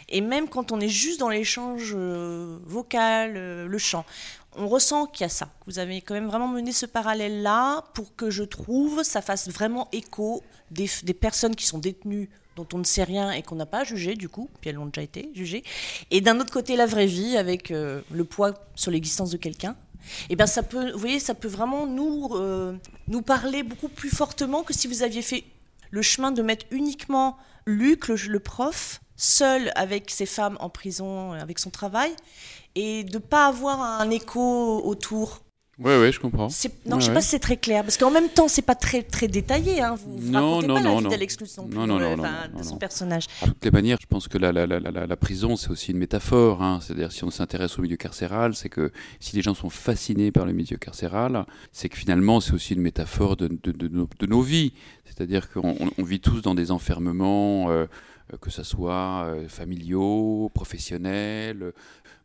et 0.07 0.21
même 0.21 0.47
quand 0.47 0.71
on 0.71 0.79
est 0.79 0.87
juste 0.87 1.19
dans 1.19 1.29
l'échange 1.29 1.93
euh, 1.95 2.59
vocal, 2.63 3.33
euh, 3.37 3.67
le 3.67 3.77
chant, 3.79 4.05
on 4.57 4.67
ressent 4.67 5.05
qu'il 5.05 5.23
y 5.23 5.25
a 5.25 5.29
ça. 5.29 5.49
Vous 5.65 5.79
avez 5.79 6.01
quand 6.01 6.13
même 6.13 6.27
vraiment 6.27 6.47
mené 6.47 6.71
ce 6.71 6.85
parallèle-là 6.85 7.83
pour 7.93 8.15
que 8.15 8.29
je 8.29 8.43
trouve 8.43 9.03
ça 9.03 9.21
fasse 9.21 9.49
vraiment 9.49 9.87
écho 9.91 10.43
des, 10.71 10.87
personnes 11.13 11.55
qui 11.55 11.65
sont 11.65 11.77
détenues 11.77 12.29
dont 12.55 12.67
on 12.73 12.79
ne 12.79 12.83
sait 12.83 13.03
rien 13.03 13.31
et 13.31 13.43
qu'on 13.43 13.55
n'a 13.55 13.65
pas 13.65 13.83
jugé 13.83 14.15
du 14.15 14.29
coup, 14.29 14.49
puis 14.59 14.69
elles 14.69 14.79
ont 14.79 14.87
déjà 14.87 15.03
été 15.03 15.29
jugées. 15.33 15.63
Et 16.11 16.21
d'un 16.21 16.39
autre 16.39 16.51
côté, 16.51 16.75
la 16.75 16.87
vraie 16.87 17.05
vie 17.05 17.37
avec 17.37 17.71
euh, 17.71 18.01
le 18.11 18.23
poids 18.23 18.53
sur 18.75 18.91
l'existence 18.91 19.29
de 19.29 19.37
quelqu'un. 19.37 19.75
Et 20.29 20.35
bien 20.35 20.47
ça 20.47 20.63
peut, 20.63 20.91
vous 20.91 20.99
voyez, 20.99 21.19
ça 21.19 21.35
peut 21.35 21.47
vraiment 21.47 21.85
nous, 21.85 22.29
euh, 22.33 22.75
nous 23.07 23.21
parler 23.21 23.63
beaucoup 23.63 23.89
plus 23.89 24.09
fortement 24.09 24.63
que 24.63 24.73
si 24.73 24.87
vous 24.87 25.03
aviez 25.03 25.21
fait 25.21 25.43
le 25.91 26.01
chemin 26.01 26.31
de 26.31 26.41
mettre 26.41 26.65
uniquement 26.71 27.37
Luc, 27.65 28.07
le, 28.07 28.15
le 28.15 28.39
prof, 28.39 29.01
seul 29.17 29.71
avec 29.75 30.09
ses 30.09 30.25
femmes 30.25 30.57
en 30.61 30.69
prison, 30.69 31.33
avec 31.33 31.59
son 31.59 31.69
travail, 31.69 32.15
et 32.77 33.03
de 33.03 33.17
pas 33.17 33.47
avoir 33.47 33.81
un 34.01 34.09
écho 34.11 34.81
autour. 34.85 35.41
Oui, 35.79 35.91
oui, 36.01 36.11
je 36.11 36.19
comprends. 36.19 36.47
Non, 36.47 36.95
Ouais, 36.95 37.01
je 37.01 37.05
sais 37.05 37.09
ouais. 37.09 37.13
pas 37.13 37.21
si 37.21 37.27
c'est 37.29 37.39
très 37.39 37.57
clair, 37.57 37.83
parce 37.83 37.97
qu'en 37.97 38.09
même 38.09 38.29
temps, 38.29 38.47
c'est 38.47 38.63
pas 38.63 38.73
très 38.73 39.03
très 39.03 39.27
détaillé. 39.27 39.79
Hein. 39.79 39.93
Vous, 39.93 40.17
vous 40.17 40.31
Non, 40.31 40.55
racontez 40.55 40.67
non, 40.67 40.73
pas 40.73 40.79
la 40.81 40.89
non, 40.89 40.97
vie 40.97 41.03
non. 41.03 41.09
d'Alex 41.11 41.39
Lutz 41.39 41.57
non 41.57 41.67
Non, 41.67 41.85
non, 41.85 41.99
euh, 42.01 42.15
de 42.57 42.63
son 42.63 42.77
personnage. 42.77 43.27
De 43.43 43.47
toutes 43.49 43.63
les 43.63 43.69
manières, 43.69 43.99
je 44.01 44.07
pense 44.07 44.27
que 44.27 44.39
la, 44.39 44.51
la, 44.51 44.65
la, 44.65 44.79
la, 44.79 45.15
prison, 45.17 45.55
c'est 45.55 45.69
aussi 45.69 45.91
une 45.91 45.99
métaphore. 45.99 46.63
hein. 46.63 46.79
C'est-à-dire, 46.81 47.11
si 47.11 47.23
on 47.23 47.29
s'intéresse 47.29 47.77
au 47.77 47.83
milieu 47.83 47.95
carcéral, 47.95 48.55
c'est 48.55 48.69
que 48.69 48.91
si 49.19 49.35
les 49.35 49.43
gens 49.43 49.53
sont 49.53 49.69
fascinés 49.69 50.31
par 50.31 50.45
le 50.47 50.53
milieu 50.53 50.77
carcéral, 50.77 51.45
c'est 51.71 51.89
que 51.89 51.97
finalement, 51.97 52.41
c'est 52.41 52.53
aussi 52.53 52.73
une 52.73 52.81
métaphore 52.81 53.35
de, 53.37 53.47
de, 53.47 53.71
de 53.71 53.87
nos, 53.87 54.09
de 54.19 54.25
nos 54.25 54.41
vies. 54.41 54.73
C'est-à-dire 55.05 55.51
qu'on 55.51 55.75
on- 55.79 55.91
on 55.99 56.03
vit 56.03 56.19
tous 56.19 56.41
dans 56.41 56.55
des 56.55 56.71
enfermements, 56.71 57.69
euh, 57.69 57.85
que 58.41 58.49
ce 58.49 58.63
soit 58.63 59.25
euh, 59.27 59.47
familiaux, 59.47 60.49
professionnels, 60.55 61.71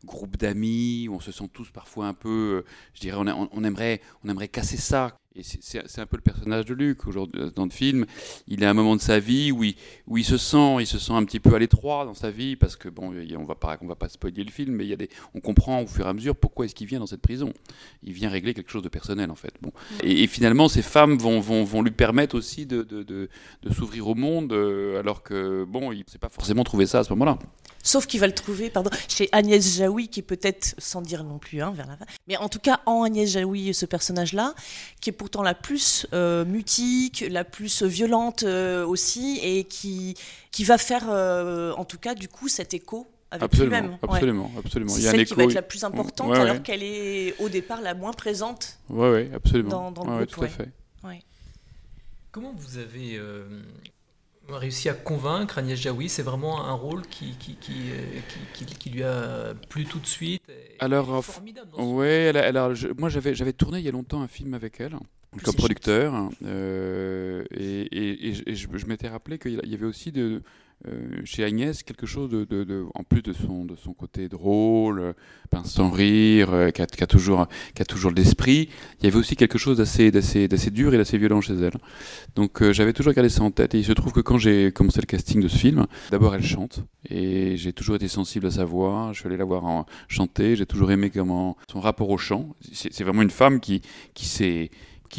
groupes 0.05 0.37
d'amis, 0.37 1.07
où 1.09 1.15
on 1.15 1.19
se 1.19 1.31
sent 1.31 1.49
tous 1.53 1.69
parfois 1.71 2.07
un 2.07 2.13
peu, 2.13 2.63
euh, 2.65 2.69
je 2.93 3.01
dirais, 3.01 3.17
on- 3.17 3.49
on 3.51 3.63
aimerait, 3.63 4.01
on 4.23 4.29
aimerait 4.29 4.47
casser 4.47 4.77
ça. 4.77 5.17
Et 5.35 5.41
c'est- 5.41 5.99
un 5.99 6.05
peu 6.05 6.15
le 6.17 6.21
personnage 6.21 6.65
de 6.65 6.75
Luc 6.75 7.07
aujourd'hui 7.07 7.41
dans 7.55 7.63
le 7.65 7.71
film. 7.71 8.05
Il 8.47 8.63
a 8.63 8.69
un 8.69 8.73
moment 8.75 8.95
de 8.95 9.01
sa 9.01 9.17
vie 9.17 9.51
où 9.51 9.63
il, 9.63 9.75
où 10.05 10.17
il 10.17 10.23
se 10.23 10.37
sent, 10.37 10.75
il 10.79 10.85
se 10.85 10.99
sent 10.99 11.13
un 11.13 11.23
petit 11.25 11.39
peu 11.39 11.55
à 11.55 11.59
l'étroit 11.59 12.05
dans 12.05 12.13
sa 12.13 12.29
vie 12.29 12.55
parce 12.55 12.75
que 12.75 12.87
bon, 12.87 13.11
on 13.37 13.43
va 13.43 13.55
pas, 13.55 13.77
on 13.81 13.87
va 13.87 13.95
pas 13.95 14.09
spoiler 14.09 14.43
le 14.43 14.51
film, 14.51 14.73
mais 14.75 14.85
il 14.85 14.89
y 14.89 14.93
a 14.93 14.95
des, 14.95 15.09
on 15.33 15.39
comprend 15.39 15.81
au 15.81 15.87
fur 15.87 16.05
et 16.05 16.09
à 16.09 16.13
mesure 16.13 16.35
pourquoi 16.35 16.65
est-ce 16.65 16.75
qu'il 16.75 16.85
vient 16.85 16.99
dans 16.99 17.07
cette 17.07 17.21
prison. 17.21 17.51
Il 18.03 18.13
vient 18.13 18.29
régler 18.29 18.53
quelque 18.53 18.69
chose 18.71 18.83
de 18.83 18.89
personnel 18.89 19.31
en 19.31 19.35
fait. 19.35 19.53
Bon, 19.61 19.71
et, 20.03 20.21
et 20.23 20.27
finalement, 20.27 20.67
ces 20.69 20.83
femmes 20.83 21.17
vont, 21.17 21.39
vont, 21.39 21.63
vont 21.63 21.81
lui 21.81 21.91
permettre 21.91 22.35
aussi 22.35 22.67
de, 22.67 22.83
de, 22.83 23.01
de, 23.01 23.27
de 23.63 23.73
s'ouvrir 23.73 24.07
au 24.07 24.15
monde, 24.15 24.53
euh, 24.53 24.99
alors 24.99 25.23
que 25.23 25.63
bon, 25.67 25.91
il 25.91 25.99
ne 25.99 26.03
sait 26.11 26.19
pas 26.19 26.29
forcément 26.29 26.63
trouver 26.63 26.85
ça 26.85 26.99
à 26.99 27.03
ce 27.03 27.09
moment-là. 27.13 27.39
Sauf 27.85 28.05
qu'il 28.07 28.21
va 28.21 28.27
le 28.27 28.33
trouver, 28.33 28.69
pardon, 28.69 28.89
chez 29.09 29.27
Agnès 29.33 29.77
Jaoui, 29.77 30.07
qui 30.07 30.21
est 30.21 30.23
peut-être, 30.23 30.73
sans 30.77 31.01
dire 31.01 31.25
non 31.25 31.37
plus, 31.37 31.61
hein, 31.61 31.71
vers 31.75 31.85
la 31.87 31.97
fin, 31.97 32.05
mais 32.27 32.37
en 32.37 32.47
tout 32.47 32.59
cas 32.59 32.79
en 32.85 33.03
Agnès 33.03 33.29
Jaoui, 33.29 33.73
ce 33.73 33.85
personnage-là, 33.85 34.53
qui 35.01 35.09
est 35.09 35.13
pourtant 35.23 35.41
la 35.41 35.53
plus 35.55 36.05
euh, 36.11 36.43
mutique, 36.43 37.23
la 37.29 37.45
plus 37.45 37.81
violente 37.81 38.43
euh, 38.43 38.85
aussi, 38.85 39.39
et 39.41 39.63
qui, 39.63 40.15
qui 40.51 40.65
va 40.65 40.77
faire, 40.77 41.05
euh, 41.09 41.71
en 41.77 41.85
tout 41.85 41.97
cas, 41.97 42.13
du 42.13 42.27
coup, 42.27 42.49
cet 42.49 42.73
écho 42.73 43.07
avec 43.31 43.43
Absolument, 43.45 43.75
lui-même. 43.77 43.91
Ouais. 44.01 44.09
absolument, 44.11 44.51
absolument. 44.59 44.91
C'est 44.91 44.99
Il 44.99 45.03
y 45.03 45.07
a 45.07 45.09
un 45.09 45.11
celle 45.13 45.21
écho. 45.21 45.29
qui 45.35 45.37
va 45.39 45.43
être 45.45 45.53
la 45.53 45.61
plus 45.61 45.83
importante, 45.85 46.27
Ouais, 46.29 46.35
ouais. 46.35 46.41
alors 46.41 46.61
qu'elle 46.61 46.83
est 46.83 47.39
au 47.39 47.47
départ 47.47 47.79
la 47.81 47.93
moins 47.93 48.11
présente. 48.11 48.79
Ouais, 48.89 49.09
ouais, 49.11 49.31
absolument. 49.33 49.69
dans- 49.69 49.91
dans 49.91 50.03
le 50.03 50.09
Ouais, 50.11 50.17
ouais, 50.19 50.25
groupe, 50.25 50.35
tout 50.35 50.41
à 50.41 50.43
ouais. 50.43 50.49
fait. 50.49 51.23
Comment 52.33 52.53
vous 52.57 52.77
avez 52.79 53.15
euh, 53.15 53.61
réussi 54.49 54.89
à 54.89 54.93
convaincre 54.93 55.57
Agnès 55.57 55.79
Jaoui. 55.79 56.09
C'est 56.09 56.21
vraiment 56.23 56.65
un 56.65 56.73
rôle 56.73 57.01
qui, 57.07 57.35
qui, 57.39 57.55
qui, 57.55 57.73
euh, 57.91 58.19
qui- 58.53 58.65
qui- 58.65 58.75
qui 58.75 58.89
lui 58.89 59.03
a 59.03 59.53
plu 59.69 59.85
tout 59.85 59.99
de 59.99 60.05
suite. 60.05 60.41
Alors, 60.79 61.23
formidable 61.23 61.69
Ouais, 61.77 62.07
elle 62.29 62.37
a- 62.37 62.41
elle 62.47 62.57
a- 62.57 62.73
je- 62.73 62.89
moi 62.97 63.09
j'avais 63.09 63.33
j'avais 63.35 63.53
tourné 63.53 63.79
il 63.79 63.85
y 63.85 63.89
a 63.89 63.91
longtemps 63.91 64.21
un 64.21 64.27
film 64.27 64.53
avec 64.53 64.79
elle 64.79 64.95
Plus 65.31 65.41
comme 65.43 65.55
producteur 65.55 66.13
hein, 66.13 66.29
euh, 66.45 67.43
et, 67.51 67.81
et- 67.81 68.27
et 68.29 68.33
je, 68.33 68.43
et 68.45 68.55
je- 68.55 68.67
je 68.73 68.85
m'étais 68.85 69.07
rappelé 69.07 69.39
qu'il 69.39 69.59
y 69.63 69.73
avait 69.73 69.85
aussi 69.85 70.11
de, 70.11 70.41
euh, 70.87 71.21
chez 71.25 71.43
Agnès 71.43 71.83
quelque 71.83 72.05
chose 72.05 72.29
de, 72.29 72.43
de- 72.45 72.63
de- 72.63 72.85
en 72.93 73.03
plus 73.03 73.21
de 73.21 73.33
son, 73.33 73.65
de 73.65 73.75
son 73.75 73.93
côté 73.93 74.27
drôle, 74.29 74.99
euh, 74.99 75.13
pince 75.49 75.71
sans 75.71 75.89
rire, 75.89 76.53
euh, 76.53 76.69
qui 76.71 76.81
a, 76.81 76.85
a 76.85 77.07
toujours, 77.07 77.47
qui 77.75 77.81
a 77.81 77.85
toujours 77.85 78.11
de 78.11 78.17
l'esprit, 78.17 78.69
il 78.99 79.05
y 79.05 79.07
avait 79.07 79.17
aussi 79.17 79.35
quelque 79.35 79.57
chose 79.57 79.77
d'assez 79.77 80.11
d'assez 80.11 80.47
d'assez 80.47 80.71
dur 80.71 80.93
et 80.93 80.97
d'assez 80.97 81.17
violent 81.17 81.41
chez 81.41 81.53
elle. 81.53 81.73
Donc 82.35 82.61
euh, 82.61 82.73
j'avais 82.73 82.93
toujours 82.93 83.13
gardé 83.13 83.29
ça 83.29 83.43
en 83.43 83.51
tête 83.51 83.75
et 83.75 83.79
il 83.79 83.85
se 83.85 83.93
trouve 83.93 84.11
que 84.13 84.21
quand 84.21 84.37
j'ai 84.37 84.71
commencé 84.71 84.99
le 85.01 85.05
casting 85.05 85.41
de 85.41 85.47
ce 85.47 85.57
film, 85.57 85.85
d'abord 86.11 86.35
elle 86.35 86.43
chante 86.43 86.83
et 87.09 87.57
j'ai 87.57 87.73
toujours 87.73 87.95
été 87.95 88.07
sensible 88.07 88.47
à 88.47 88.51
sa 88.51 88.65
voix, 88.65 89.09
je 89.13 89.19
suis 89.19 89.27
allé 89.27 89.37
la 89.37 89.45
voir 89.45 89.65
en 89.65 89.85
chanter, 90.07 90.55
j'ai 90.55 90.65
toujours 90.65 90.91
aimé 90.91 91.09
comment 91.09 91.57
son 91.71 91.79
rapport 91.79 92.09
au 92.09 92.17
chant. 92.17 92.55
C'est 92.71 93.03
vraiment 93.03 93.21
une 93.21 93.29
femme 93.29 93.59
qui, 93.59 93.81
qui 94.13 94.25
s'est 94.25 94.69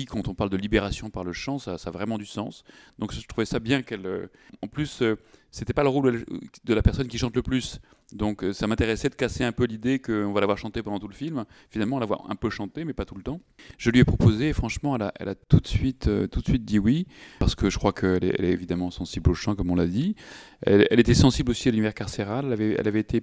quand 0.03 0.27
on 0.29 0.35
parle 0.35 0.51
de 0.51 0.57
libération 0.57 1.09
par 1.11 1.23
le 1.25 1.33
chant, 1.33 1.59
ça, 1.59 1.79
ça 1.79 1.91
a 1.91 1.93
vraiment 1.93 2.19
du 2.19 2.27
sens. 2.27 2.65
Donc 2.99 3.13
je 3.13 3.27
trouvais 3.27 3.47
ça 3.47 3.61
bien 3.61 3.83
qu'elle. 3.83 4.07
euh, 4.07 4.27
En 4.63 4.67
plus, 4.67 5.03
euh, 5.03 5.17
c'était 5.51 5.73
pas 5.73 5.85
le 5.85 5.89
rôle 5.89 6.25
de 6.65 6.75
la 6.75 6.83
personne 6.83 7.07
qui 7.07 7.19
chante 7.19 7.37
le 7.37 7.43
plus. 7.43 7.81
Donc 8.15 8.45
euh, 8.45 8.53
ça 8.53 8.67
m'intéressait 8.67 9.09
de 9.09 9.15
casser 9.15 9.45
un 9.45 9.53
peu 9.53 9.65
l'idée 9.65 9.99
qu'on 9.99 10.33
va 10.33 10.41
la 10.41 10.47
voir 10.47 10.57
chanter 10.57 10.83
pendant 10.83 11.01
tout 11.01 11.09
le 11.09 11.15
film. 11.15 11.45
Finalement, 11.71 11.97
on 11.97 12.01
la 12.01 12.07
un 12.29 12.37
peu 12.37 12.49
chanter, 12.49 12.85
mais 12.85 12.93
pas 12.93 13.05
tout 13.05 13.17
le 13.17 13.23
temps. 13.23 13.41
Je 13.77 13.91
lui 13.91 14.01
ai 14.01 14.05
proposé, 14.05 14.51
et 14.51 14.53
franchement, 14.53 14.95
elle 14.97 15.03
a, 15.03 15.13
elle 15.19 15.29
a 15.29 15.35
tout, 15.35 15.61
de 15.61 15.67
suite, 15.67 16.07
euh, 16.07 16.27
tout 16.27 16.41
de 16.41 16.47
suite 16.47 16.65
dit 16.65 16.79
oui, 16.79 17.07
parce 17.41 17.55
que 17.55 17.71
je 17.71 17.79
crois 17.79 17.93
qu'elle 17.93 18.25
est, 18.25 18.37
elle 18.39 18.45
est 18.45 18.53
évidemment 18.53 18.91
sensible 18.91 19.31
au 19.31 19.35
chant, 19.35 19.57
comme 19.57 19.71
on 19.71 19.75
l'a 19.75 19.87
dit. 19.87 20.15
Elle, 20.63 20.87
elle 20.91 21.01
était 21.01 21.15
sensible 21.15 21.51
aussi 21.51 21.69
à 21.69 21.73
l'univers 21.73 21.95
carcéral. 21.95 22.47
Elle 22.47 22.53
avait, 22.53 22.77
elle 22.79 22.89
avait 22.89 23.01
été 23.01 23.23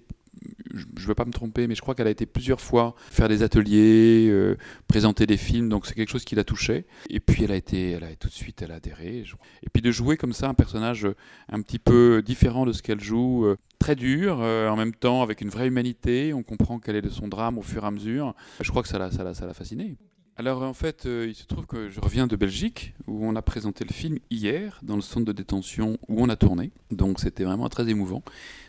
je 0.74 0.86
ne 0.86 1.08
veux 1.08 1.16
pas 1.16 1.26
me 1.26 1.32
tromper, 1.32 1.68
mais 1.68 1.76
je 1.76 1.82
crois 1.82 1.94
qu'elle 1.94 2.08
a 2.08 2.12
été 2.12 2.26
plusieurs 2.26 2.62
fois 2.62 2.96
faire 3.10 3.28
des 3.28 3.44
ateliers, 3.44 4.28
euh, 4.30 4.58
présenter 4.88 5.26
des 5.26 5.38
films, 5.38 5.70
donc 5.70 5.86
c'est 5.86 5.94
quelque 5.94 6.10
chose 6.10 6.24
qui 6.24 6.36
la 6.36 6.44
touchait. 6.44 6.86
Et 7.10 7.20
puis 7.20 7.44
elle 7.44 7.52
a 7.52 7.56
été, 7.56 7.92
elle 7.92 8.04
a 8.04 8.16
tout 8.16 8.30
de 8.30 8.34
suite, 8.34 8.64
a 8.64 8.74
adhéré. 8.74 9.26
Et 9.64 9.70
puis 9.72 9.82
de 9.82 9.92
jouer 9.92 10.18
comme 10.18 10.34
ça 10.34 10.48
un 10.48 10.54
personnage 10.54 11.08
un 11.50 11.62
petit 11.62 11.80
peu 11.80 12.22
différent 12.26 12.66
de 12.66 12.72
ce 12.72 12.82
qu'elle 12.82 13.02
joue, 13.02 13.46
très 13.82 13.96
dur, 13.96 14.38
euh, 14.42 14.70
en 14.70 14.76
même 14.76 14.94
temps 14.94 15.24
avec 15.24 15.42
une 15.42 15.50
vraie 15.50 15.68
humanité. 15.68 16.34
On 16.34 16.44
comprend 16.44 16.80
quel 16.80 16.96
est 16.96 17.02
de 17.02 17.10
son 17.10 17.28
drame 17.28 17.58
au 17.58 17.64
fur 17.64 17.84
et 17.84 17.88
à 17.88 17.92
mesure. 17.92 18.36
Je 18.60 18.70
crois 18.70 18.84
que 18.84 18.88
ça 18.88 19.00
l'a, 19.00 19.12
ça 19.12 19.24
l'a, 19.24 19.34
ça 19.34 19.48
l'a 19.48 19.56
fasciné. 19.56 19.98
Alors 20.38 20.62
en 20.62 20.74
fait, 20.74 21.08
euh, 21.08 21.26
il 21.28 21.34
se 21.34 21.46
trouve 21.46 21.66
que 21.66 21.90
je 21.90 22.00
reviens 22.00 22.28
de 22.28 22.36
Belgique 22.36 22.94
où 23.08 23.26
on 23.26 23.36
a 23.36 23.42
présenté 23.42 23.84
le 23.84 23.92
film 23.92 24.20
hier 24.30 24.80
dans 24.84 24.96
le 24.96 25.02
centre 25.02 25.26
de 25.26 25.32
détention 25.32 25.98
où 26.08 26.22
on 26.22 26.30
a 26.30 26.36
tourné. 26.36 26.72
Donc 26.92 27.20
c'était 27.20 27.44
vraiment 27.44 27.70
très 27.70 27.90
émouvant. 27.90 28.24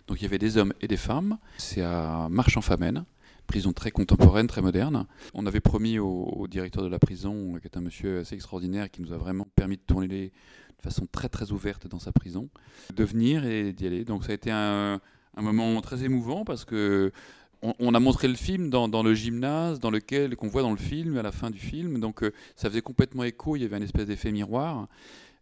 Donc 0.06 0.20
il 0.20 0.22
y 0.22 0.26
avait 0.26 0.38
des 0.38 0.56
hommes 0.56 0.72
et 0.80 0.88
des 0.88 0.96
femmes. 0.96 1.36
C'est 1.58 1.82
à 1.82 2.28
Marche-en-Famenne, 2.30 3.04
prison 3.46 3.74
très 3.74 3.90
contemporaine, 3.90 4.46
très 4.46 4.62
moderne. 4.62 5.06
On 5.34 5.44
avait 5.46 5.60
promis 5.60 5.98
au, 5.98 6.24
au 6.24 6.48
directeur 6.48 6.82
de 6.82 6.88
la 6.88 6.98
prison, 6.98 7.58
qui 7.60 7.66
est 7.66 7.76
un 7.76 7.82
monsieur 7.82 8.20
assez 8.20 8.34
extraordinaire, 8.34 8.90
qui 8.90 9.02
nous 9.02 9.12
a 9.12 9.18
vraiment 9.18 9.46
permis 9.54 9.76
de 9.76 9.82
tourner 9.86 10.08
les, 10.08 10.32
de 10.82 10.90
façon 10.90 11.06
très 11.10 11.28
très 11.28 11.52
ouverte 11.52 11.86
dans 11.86 11.98
sa 11.98 12.12
prison, 12.12 12.48
de 12.94 13.04
venir 13.04 13.44
et 13.44 13.72
d'y 13.72 13.86
aller. 13.86 14.04
Donc 14.04 14.24
ça 14.24 14.32
a 14.32 14.34
été 14.34 14.50
un, 14.50 15.00
un 15.36 15.42
moment 15.42 15.80
très 15.80 16.04
émouvant 16.04 16.44
parce 16.44 16.64
que 16.64 17.12
on, 17.62 17.94
a 17.94 18.00
montré 18.00 18.26
le 18.26 18.34
film 18.34 18.70
dans, 18.70 19.02
le 19.02 19.14
gymnase, 19.14 19.78
dans 19.78 19.90
lequel 19.90 20.34
qu'on 20.34 20.48
voit 20.48 20.62
dans 20.62 20.72
le 20.72 20.76
film 20.76 21.16
à 21.16 21.22
la 21.22 21.30
fin 21.30 21.48
du 21.50 21.60
film. 21.60 22.00
Donc 22.00 22.24
euh, 22.24 22.32
ça 22.56 22.68
faisait 22.68 22.82
complètement 22.82 23.22
écho. 23.22 23.54
Il 23.56 23.62
y 23.62 23.64
avait 23.64 23.76
un 23.76 23.82
espèce 23.82 24.06
d'effet 24.06 24.32
miroir. 24.32 24.88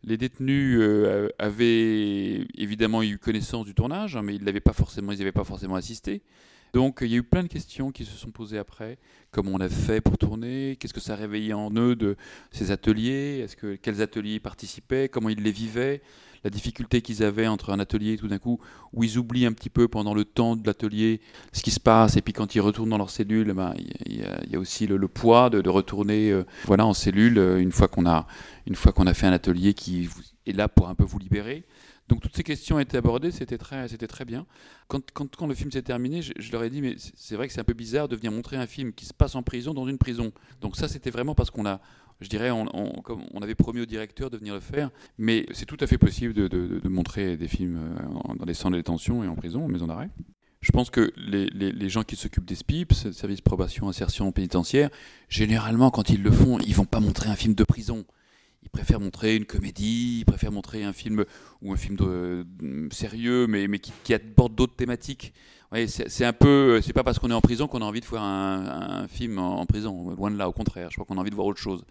les 0.04 0.18
détenus 0.18 0.76
euh, 0.80 1.30
avaient 1.38 2.46
évidemment 2.58 3.02
eu 3.02 3.18
connaissance 3.18 3.64
du 3.64 3.74
tournage, 3.74 4.16
hein, 4.16 4.22
mais 4.22 4.34
ils 4.34 4.44
n'avaient 4.44 4.60
pas 4.60 4.74
forcément, 4.74 5.12
ils 5.12 5.32
pas 5.32 5.44
forcément 5.44 5.76
assisté. 5.76 6.22
Donc 6.72 6.98
il 7.02 7.08
y 7.08 7.14
a 7.14 7.18
eu 7.18 7.22
plein 7.22 7.42
de 7.42 7.48
questions 7.48 7.90
qui 7.90 8.04
se 8.04 8.16
sont 8.16 8.30
posées 8.30 8.58
après. 8.58 8.98
Comment 9.30 9.52
on 9.54 9.60
a 9.60 9.68
fait 9.68 10.00
pour 10.00 10.18
tourner? 10.18 10.76
Qu'est-ce 10.78 10.94
que 10.94 11.00
ça 11.00 11.16
réveillait 11.16 11.52
en 11.52 11.70
eux 11.76 11.96
de 11.96 12.16
ces 12.50 12.70
ateliers? 12.70 13.40
Est-ce 13.44 13.56
que 13.56 13.76
quels 13.76 14.02
ateliers 14.02 14.40
participaient? 14.40 15.08
Comment 15.08 15.28
ils 15.28 15.42
les 15.42 15.52
vivaient? 15.52 16.02
La 16.42 16.50
difficulté 16.50 17.02
qu'ils 17.02 17.22
avaient 17.22 17.46
entre 17.46 17.70
un 17.70 17.80
atelier 17.80 18.16
tout 18.16 18.28
d'un 18.28 18.38
coup 18.38 18.60
où 18.94 19.04
ils 19.04 19.18
oublient 19.18 19.44
un 19.44 19.52
petit 19.52 19.68
peu 19.68 19.88
pendant 19.88 20.14
le 20.14 20.24
temps 20.24 20.56
de 20.56 20.66
l'atelier 20.66 21.20
ce 21.52 21.62
qui 21.62 21.70
se 21.70 21.80
passe 21.80 22.16
et 22.16 22.22
puis 22.22 22.32
quand 22.32 22.54
ils 22.54 22.60
retournent 22.60 22.88
dans 22.88 22.98
leur 22.98 23.10
cellule, 23.10 23.52
ben, 23.52 23.74
il 24.06 24.24
y, 24.50 24.56
a 24.56 24.58
aussi 24.58 24.86
le, 24.86 25.06
poids 25.06 25.50
de, 25.50 25.68
retourner 25.68 26.30
euh, 26.30 26.44
voilà 26.64 26.86
en 26.86 26.94
cellule 26.94 27.38
euh, 27.38 27.70
qu'on 27.92 28.06
a 28.06 28.26
une 28.66 28.74
fois 28.74 28.92
qu'on 28.92 29.06
a 29.06 29.12
fait 29.12 29.26
un 29.26 29.32
atelier 29.32 29.74
qui 29.74 30.08
est 30.46 30.52
là 30.52 30.68
pour 30.68 30.88
un 30.88 30.94
peu 30.94 31.04
vous 31.04 31.18
libérer. 31.18 31.64
Donc 32.10 32.20
toutes 32.20 32.34
ces 32.34 32.42
questions 32.42 32.80
été 32.80 32.96
abordées, 32.96 33.30
c'était 33.30 33.56
très, 33.56 33.86
c'était 33.86 34.08
très 34.08 34.24
bien. 34.24 34.44
Quand, 34.88 35.00
quand, 35.12 35.46
le 35.46 35.54
film 35.54 35.70
s'est 35.70 35.82
terminé, 35.82 36.22
je, 36.22 36.52
leur 36.52 36.64
ai 36.64 36.68
dit, 36.68 36.82
mais 36.82 36.96
c'est 36.98 37.36
vrai 37.36 37.46
que 37.46 37.54
c'est 37.54 37.60
un 37.60 37.64
peu 37.64 37.72
bizarre 37.72 38.08
de 38.08 38.16
venir 38.16 38.32
montrer 38.32 38.56
un 38.56 38.66
film 38.66 38.92
qui 38.92 39.06
se 39.06 39.14
passe 39.14 39.36
en 39.36 39.44
prison 39.44 39.74
dans 39.74 39.86
une 39.86 39.96
prison. 39.96 40.32
Donc 40.60 40.76
ça, 40.76 40.88
c'était 40.88 41.10
vraiment 41.10 41.36
parce 41.36 41.50
qu'on 41.52 41.66
a, 41.66 41.80
je 42.20 42.28
dirais, 42.28 42.50
on, 42.50 42.66
on, 42.74 43.40
avait 43.40 43.54
promis 43.54 43.80
au 43.80 43.86
directeur 43.86 44.28
de 44.28 44.36
venir 44.36 44.54
le 44.54 44.60
faire, 44.60 44.90
mais 45.18 45.46
c'est 45.52 45.66
tout 45.66 45.76
à 45.78 45.86
fait 45.86 45.98
possible 45.98 46.34
de, 46.34 46.88
montrer 46.88 47.36
des 47.36 47.46
films 47.46 47.76
euh, 47.76 48.34
dans 48.34 48.44
les 48.44 48.54
centres 48.54 48.72
de 48.72 48.78
détention 48.78 49.22
et 49.22 49.28
en 49.28 49.36
prison, 49.36 49.64
en 49.64 49.68
maison 49.68 49.86
d'arrêt. 49.86 50.10
Je 50.62 50.72
pense 50.72 50.90
que 50.90 51.12
les, 51.16 51.46
les, 51.46 51.88
gens 51.88 52.02
qui 52.02 52.16
s'occupent 52.16 52.44
des 52.44 52.56
SPIP, 52.56 52.92
service 52.92 53.40
probation, 53.40 53.88
insertion 53.88 54.30
pénitentiaire, 54.32 54.90
généralement, 55.28 55.92
quand 55.92 56.10
ils 56.10 56.22
le 56.22 56.32
font, 56.32 56.58
ils 56.58 56.74
vont 56.74 56.84
pas 56.84 57.00
montrer 57.00 57.30
un 57.30 57.36
film 57.36 57.54
de 57.54 57.64
prison. 57.64 58.04
Ils 58.62 58.68
préfèrent 58.68 59.00
montrer 59.00 59.36
une 59.36 59.46
comédie, 59.46 60.18
ils 60.20 60.24
préfèrent 60.24 60.52
montrer 60.52 60.84
un 60.84 60.92
film 60.92 61.24
ou 61.62 61.72
un 61.72 61.76
film 61.76 61.96
de, 61.96 62.46
sérieux, 62.90 63.46
mais, 63.46 63.68
mais 63.68 63.78
qui, 63.78 64.14
aborde 64.14 64.54
d'autres 64.54 64.76
thématiques. 64.76 65.32
Oui, 65.72 65.88
c'est 65.88 66.24
un 66.24 66.32
peu, 66.32 66.80
c'est 66.82 66.92
pas 66.92 67.04
parce 67.04 67.20
qu'on 67.20 67.30
est 67.30 67.34
en 67.34 67.40
prison 67.40 67.68
qu'on 67.68 67.80
a 67.80 67.84
envie 67.84 68.00
de 68.00 68.06
voir 68.06 68.24
un, 68.24 69.06
film 69.06 69.38
en, 69.38 69.64
prison. 69.66 70.10
Loin 70.10 70.30
de 70.30 70.36
là, 70.36 70.48
au 70.48 70.52
contraire. 70.52 70.88
Je 70.90 70.96
crois 70.96 71.06
qu'on 71.06 71.16
a 71.16 71.20
envie 71.20 71.30
de 71.30 71.36
voir 71.36 71.46
autre 71.46 71.60
chose. 71.60 71.84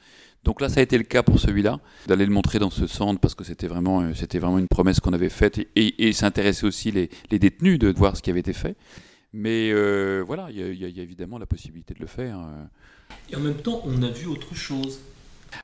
Donc 0.44 0.60
là, 0.60 0.68
ça 0.68 0.82
a 0.82 0.84
été 0.84 0.98
le 0.98 1.06
cas 1.06 1.24
pour 1.24 1.40
celui-là, 1.40 1.80
d'aller 2.08 2.26
le 2.26 2.32
montrer 2.32 2.60
dans 2.60 2.70
ce 2.70 2.88
centre 2.88 3.20
parce 3.20 3.36
que 3.36 3.44
c'était 3.44 3.68
vraiment, 3.68 4.02
euh, 4.02 4.14
c'était 4.14 4.40
vraiment 4.40 4.60
une 4.60 4.68
promesse 4.68 5.00
qu'on 5.00 5.14
avait 5.14 5.30
faite 5.30 5.60
et, 5.60 6.08
et, 6.08 6.14
s'intéresser 6.14 6.66
aussi 6.66 6.92
les, 6.92 7.10
détenus 7.40 7.80
de 7.80 7.92
voir 7.92 8.18
ce 8.18 8.22
qui 8.22 8.30
avait 8.30 8.42
été 8.42 8.54
fait. 8.54 8.76
Mais 9.32 9.72
euh, 9.72 10.24
voilà, 10.26 10.50
il 10.50 10.58
y, 10.58 11.00
a 11.00 11.04
évidemment 11.04 11.38
la 11.38 11.46
possibilité 11.46 11.94
de 11.94 12.00
le 12.00 12.08
faire. 12.08 12.40
Euh. 12.40 12.66
Et 13.32 13.36
en 13.36 13.40
même 13.40 13.58
temps, 13.58 13.82
on 13.86 14.02
a 14.02 14.10
vu 14.10 14.28
autre 14.28 14.56
chose. 14.56 15.00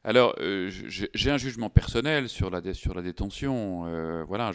Alors, 0.03 0.35
euh, 0.39 0.69
j'ai 1.13 1.31
un 1.31 1.37
jugement 1.37 1.69
personnel 1.69 2.29
sur 2.29 2.49
la, 2.49 2.73
sur 2.73 2.93
la 2.93 3.01
détention. 3.01 3.85
Euh, 3.85 4.23
voilà, 4.27 4.51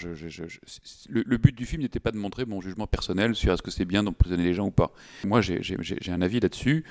le, 1.08 1.36
but 1.36 1.54
du 1.54 1.66
film 1.66 1.82
n'était 1.82 2.00
pas 2.00 2.12
de 2.12 2.16
montrer 2.16 2.44
mon 2.44 2.60
jugement 2.60 2.86
personnel 2.86 3.34
sur 3.34 3.52
est-ce 3.52 3.62
que 3.62 3.70
c'est 3.70 3.84
bien 3.84 4.02
d'emprisonner 4.02 4.44
les 4.44 4.54
gens 4.54 4.66
ou 4.66 4.70
pas. 4.70 4.92
Moi, 5.24 5.40
j'ai 5.40 5.62
un 6.08 6.22
avis 6.22 6.40
là-dessus, 6.40 6.84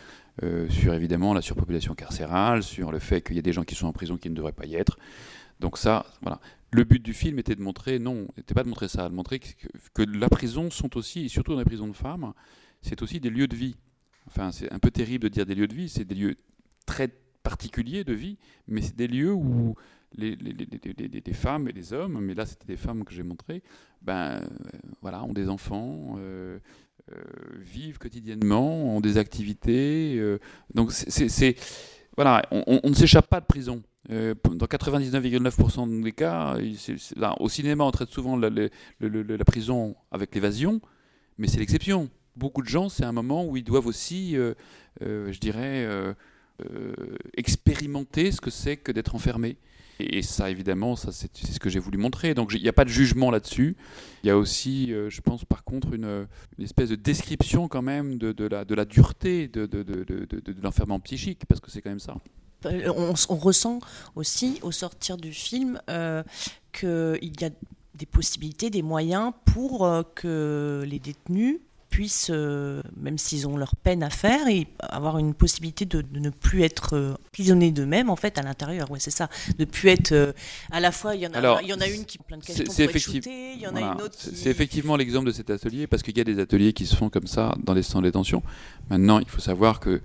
euh, 0.43 0.69
sur 0.69 0.93
évidemment 0.93 1.33
la 1.33 1.41
surpopulation 1.41 1.95
carcérale, 1.95 2.63
sur 2.63 2.91
le 2.91 2.99
fait 2.99 3.21
qu'il 3.21 3.35
y 3.35 3.39
a 3.39 3.43
des 3.43 3.53
gens 3.53 3.63
qui 3.63 3.75
sont 3.75 3.87
en 3.87 3.93
prison 3.93 4.17
qui 4.17 4.29
ne 4.29 4.35
devraient 4.35 4.51
pas 4.51 4.65
y 4.65 4.75
être. 4.75 4.97
Donc 5.59 5.77
ça, 5.77 6.05
voilà. 6.21 6.39
Le 6.71 6.83
but 6.83 7.01
du 7.01 7.13
film 7.13 7.39
était 7.39 7.55
de 7.55 7.61
montrer, 7.61 7.97
non, 7.97 8.27
n'était 8.37 8.53
pas 8.53 8.63
de 8.63 8.69
montrer 8.69 8.87
ça, 8.87 9.09
de 9.09 9.13
montrer 9.13 9.39
que, 9.39 9.47
que, 9.93 10.03
la 10.03 10.29
prison 10.29 10.69
sont 10.69 10.95
aussi, 10.97 11.25
et 11.25 11.27
surtout 11.27 11.53
dans 11.53 11.59
les 11.59 11.65
prisons 11.65 11.87
de 11.87 11.93
femmes, 11.93 12.33
c'est 12.81 13.01
aussi 13.01 13.19
des 13.19 13.29
lieux 13.29 13.47
de 13.47 13.55
vie. 13.55 13.75
Enfin, 14.27 14.51
c'est 14.51 14.71
un 14.71 14.77
peu 14.77 14.91
terrible 14.91 15.23
de 15.23 15.29
dire 15.29 15.45
des 15.45 15.55
lieux 15.55 15.67
de 15.67 15.73
vie, 15.73 15.89
c'est 15.89 16.05
des 16.05 16.13
lieux 16.13 16.35
très 16.85 17.09
particuliers 17.49 18.03
de 18.03 18.13
vie, 18.13 18.37
mais 18.67 18.81
c'est 18.81 18.95
des 18.95 19.07
lieux 19.07 19.33
où 19.33 19.75
les, 20.15 21.33
femmes 21.33 21.67
et 21.67 21.71
les 21.71 21.93
hommes, 21.93 22.19
mais 22.21 22.35
là 22.35 22.45
c'était 22.45 22.67
des 22.67 22.77
femmes 22.77 23.03
que 23.03 23.11
j'ai 23.11 23.23
montrées, 23.23 23.63
ben, 24.03 24.13
euh, 24.13 24.39
voilà, 25.01 25.23
ont 25.23 25.33
des 25.33 25.49
enfants, 25.49 26.15
euh, 26.19 26.59
euh, 27.11 27.15
vivent 27.57 27.97
quotidiennement, 27.97 28.95
ont 28.95 29.01
des 29.01 29.17
activités. 29.17 30.21
donc 30.75 30.91
c'est, 30.91 31.55
voilà, 32.15 32.43
on, 32.51 32.87
ne 32.87 32.93
s'échappe 32.93 33.27
pas 33.27 33.39
de 33.39 33.47
prison. 33.47 33.81
dans 34.09 34.67
99,9% 34.67 36.03
des 36.03 36.11
cas, 36.11 36.55
au 37.39 37.49
cinéma 37.49 37.83
on 37.83 37.91
traite 37.91 38.09
souvent 38.09 38.37
la, 38.37 38.51
la 38.99 39.45
prison 39.45 39.95
avec 40.11 40.35
l'évasion, 40.35 40.81
mais 41.39 41.47
c'est 41.47 41.59
l'exception. 41.59 42.09
Beaucoup 42.35 42.61
de 42.61 42.69
gens, 42.69 42.89
c'est 42.89 43.05
un 43.05 43.11
moment 43.11 43.43
où 43.43 43.57
ils 43.57 43.63
doivent 43.63 43.87
aussi, 43.87 44.35
je 45.01 45.39
dirais, 45.39 45.87
expérimenter 47.35 48.31
ce 48.31 48.41
que 48.41 48.49
c'est 48.49 48.77
que 48.77 48.91
d'être 48.91 49.15
enfermé. 49.15 49.57
Et 49.99 50.21
ça, 50.21 50.49
évidemment, 50.49 50.95
ça, 50.95 51.11
c'est 51.11 51.29
ce 51.35 51.59
que 51.59 51.69
j'ai 51.69 51.79
voulu 51.79 51.97
montrer. 51.97 52.33
Donc, 52.33 52.53
il 52.53 52.61
n'y 52.61 52.69
a 52.69 52.73
pas 52.73 52.85
de 52.85 52.89
jugement 52.89 53.31
là-dessus. 53.31 53.75
Il 54.23 54.27
y 54.27 54.29
a 54.29 54.37
aussi, 54.37 54.93
euh, 54.93 55.09
je 55.09 55.19
pense, 55.19 55.43
par 55.43 55.63
contre, 55.65 55.93
une, 55.93 56.25
espèce 56.57 56.89
de 56.89 56.95
description 56.95 57.67
quand 57.67 57.81
même 57.81 58.17
de, 58.17 58.47
la, 58.47 58.85
dureté 58.85 59.49
de, 59.49 59.67
l'enfermement 60.63 61.01
psychique, 61.01 61.45
parce 61.47 61.59
que 61.59 61.69
c'est 61.69 61.81
quand 61.81 61.89
même 61.89 61.99
ça. 61.99 62.15
Euh, 62.65 62.91
on, 62.95 63.13
on, 63.29 63.35
ressent 63.35 63.79
aussi, 64.15 64.59
au 64.61 64.71
sortir 64.71 65.17
du 65.17 65.33
film, 65.33 65.81
euh, 65.89 66.23
qu'il 66.71 67.41
y 67.41 67.45
a 67.45 67.49
des 67.95 68.05
possibilités, 68.05 68.69
des 68.69 68.81
moyens 68.81 69.33
pour 69.45 69.85
que 70.15 70.85
les 70.87 70.99
détenus 70.99 71.59
puissent, 71.89 72.29
euh, 72.31 72.81
même 72.95 73.17
s'ils 73.17 73.47
ont 73.47 73.57
leur 73.57 73.75
peine 73.75 74.03
à 74.03 74.09
faire, 74.09 74.47
et 74.47 74.67
avoir 74.79 75.17
une 75.17 75.33
possibilité 75.33 75.85
de, 75.85 76.03
ne 76.13 76.29
plus 76.29 76.63
être 76.63 76.95
euh, 76.95 77.13
prisonniers 77.31 77.71
d'eux-mêmes 77.71 78.09
en 78.09 78.15
fait 78.15 78.37
à 78.37 78.41
l'intérieur. 78.41 78.89
Ouais, 78.91 78.99
c'est 78.99 79.11
ça, 79.11 79.29
de 79.57 79.65
plus 79.65 79.89
être 79.89 80.11
euh, 80.11 80.33
à 80.71 80.79
la 80.79 80.91
fois. 80.91 81.15
Il 81.15 81.21
y 81.21 81.27
en 81.27 81.33
a, 81.33 81.61
il 81.61 81.67
y 81.67 81.73
en 81.73 81.81
a 81.81 81.87
une 81.87 82.05
qui 82.05 82.17
plein 82.17 82.37
de 82.37 82.43
questions 82.43 82.65
pour 82.65 82.79
effective... 82.79 83.23
il 83.27 83.61
y 83.61 83.67
en 83.67 83.75
a 83.75 83.81
une 83.81 84.01
autre. 84.01 84.17
Qui... 84.17 84.35
C'est 84.35 84.49
effectivement 84.49 84.95
l'exemple 84.95 85.27
de 85.27 85.31
cet 85.31 85.49
atelier 85.49 85.87
parce 85.87 86.03
qu'il 86.03 86.17
y 86.17 86.21
a 86.21 86.23
des 86.23 86.39
ateliers 86.39 86.73
qui 86.73 86.85
se 86.85 86.95
font 86.95 87.09
comme 87.09 87.27
ça 87.27 87.55
dans 87.63 87.73
les 87.73 87.83
centres 87.83 88.03
de 88.03 88.07
détention. 88.07 88.43
Maintenant, 88.89 89.19
il 89.19 89.29
faut 89.29 89.41
savoir 89.41 89.79
que 89.79 90.01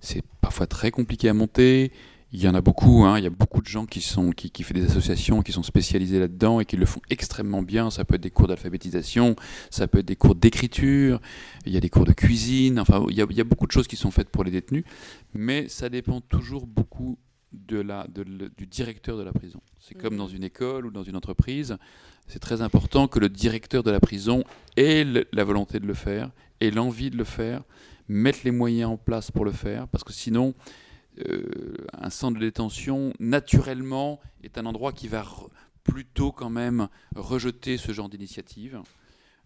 c'est 0.00 0.22
parfois 0.40 0.66
très 0.66 0.90
compliqué 0.90 1.28
à 1.28 1.34
monter. 1.34 1.92
Il 2.32 2.42
y 2.42 2.48
en 2.48 2.54
a 2.54 2.60
beaucoup, 2.60 3.04
hein. 3.04 3.18
il 3.18 3.24
y 3.24 3.26
a 3.26 3.30
beaucoup 3.30 3.62
de 3.62 3.68
gens 3.68 3.86
qui, 3.86 4.00
sont, 4.00 4.30
qui, 4.30 4.50
qui 4.50 4.64
font 4.64 4.74
des 4.74 4.84
associations, 4.84 5.42
qui 5.42 5.52
sont 5.52 5.62
spécialisés 5.62 6.18
là-dedans 6.18 6.58
et 6.58 6.64
qui 6.64 6.76
le 6.76 6.84
font 6.84 7.00
extrêmement 7.08 7.62
bien. 7.62 7.88
Ça 7.90 8.04
peut 8.04 8.16
être 8.16 8.20
des 8.20 8.30
cours 8.30 8.48
d'alphabétisation, 8.48 9.36
ça 9.70 9.86
peut 9.86 9.98
être 9.98 10.06
des 10.06 10.16
cours 10.16 10.34
d'écriture, 10.34 11.20
il 11.66 11.72
y 11.72 11.76
a 11.76 11.80
des 11.80 11.88
cours 11.88 12.04
de 12.04 12.12
cuisine, 12.12 12.80
enfin 12.80 13.04
il 13.08 13.16
y, 13.16 13.22
a, 13.22 13.26
il 13.30 13.36
y, 13.36 13.40
a, 13.40 13.44
beaucoup 13.44 13.66
de 13.66 13.72
choses 13.72 13.86
qui 13.86 13.96
sont 13.96 14.10
faites 14.10 14.28
pour 14.28 14.42
les 14.42 14.50
détenus, 14.50 14.84
mais 15.34 15.68
ça 15.68 15.88
dépend 15.88 16.20
toujours 16.20 16.66
beaucoup 16.66 17.16
de 17.52 17.80
la, 17.80 18.06
de, 18.08 18.24
du 18.56 18.66
directeur 18.66 19.16
de 19.16 19.22
la 19.22 19.32
prison. 19.32 19.60
C'est 19.78 19.94
comme 19.94 20.14
mmh. 20.14 20.18
dans 20.18 20.28
une 20.28 20.42
école 20.42 20.86
ou 20.86 20.90
dans 20.90 21.04
une 21.04 21.16
entreprise, 21.16 21.76
c'est 22.26 22.40
très 22.40 22.60
important 22.60 23.06
que 23.06 23.20
le 23.20 23.28
directeur 23.28 23.84
de 23.84 23.90
la 23.92 24.00
prison 24.00 24.42
ait 24.76 25.04
la 25.32 25.44
volonté 25.44 25.78
de 25.78 25.86
le 25.86 25.94
faire, 25.94 26.30
ait 26.60 26.72
l'envie 26.72 27.10
de 27.10 27.16
le 27.16 27.24
faire, 27.24 27.62
mette 28.08 28.42
les 28.44 28.50
moyens 28.50 28.90
en 28.90 28.96
place 28.96 29.30
pour 29.30 29.44
le 29.44 29.52
faire, 29.52 29.86
parce 29.88 30.04
que 30.04 30.12
sinon 30.12 30.54
euh, 31.26 31.74
un 31.92 32.10
centre 32.10 32.38
de 32.38 32.44
détention, 32.44 33.12
naturellement, 33.20 34.20
est 34.42 34.58
un 34.58 34.66
endroit 34.66 34.92
qui 34.92 35.08
va 35.08 35.24
plutôt 35.84 36.32
quand 36.32 36.50
même 36.50 36.88
rejeter 37.14 37.76
ce 37.76 37.92
genre 37.92 38.08
d'initiative. 38.08 38.80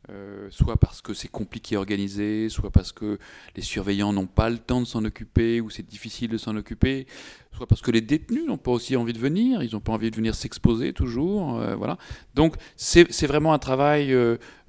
Euh, 0.09 0.49
soit 0.51 0.79
parce 0.79 1.03
que 1.03 1.13
c'est 1.13 1.29
compliqué 1.29 1.77
à 1.77 1.79
organiser, 1.79 2.49
soit 2.49 2.71
parce 2.71 2.91
que 2.91 3.19
les 3.55 3.61
surveillants 3.61 4.15
n'ont 4.15 4.27
pas 4.27 4.49
le 4.49 4.57
temps 4.57 4.81
de 4.81 4.87
s'en 4.87 5.05
occuper 5.05 5.61
ou 5.61 5.69
c'est 5.69 5.87
difficile 5.87 6.31
de 6.31 6.39
s'en 6.39 6.57
occuper, 6.57 7.07
soit 7.53 7.67
parce 7.67 7.83
que 7.83 7.91
les 7.91 8.01
détenus 8.01 8.47
n'ont 8.47 8.57
pas 8.57 8.71
aussi 8.71 8.97
envie 8.97 9.13
de 9.13 9.19
venir, 9.19 9.63
ils 9.63 9.73
n'ont 9.75 9.81
pas 9.81 9.93
envie 9.93 10.11
de 10.11 10.17
venir 10.17 10.35
s'exposer 10.35 10.95
toujours. 10.95 11.61
Euh, 11.61 11.77
voilà. 11.77 11.99
Donc 12.35 12.57
c'est 12.77 13.27
vraiment 13.27 13.53
un 13.53 13.59
travail 13.59 14.17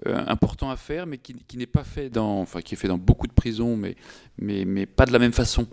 important 0.06 0.70
à 0.70 0.76
faire, 0.76 1.08
mais 1.08 1.18
qui, 1.18 1.58
n'est 1.58 1.66
pas 1.66 1.86
fait 1.86 2.10
dans, 2.10 2.42
enfin 2.42 2.62
qui 2.62 2.76
est 2.76 2.78
fait 2.78 2.90
dans 2.90 2.98
beaucoup 2.98 3.28
de 3.28 3.34
prisons, 3.34 3.78
mais, 3.78 3.96
mais, 4.38 4.66
mais 4.66 4.86
pas 4.86 5.06
de 5.06 5.14
la 5.14 5.20
même 5.20 5.34
façon. 5.34 5.66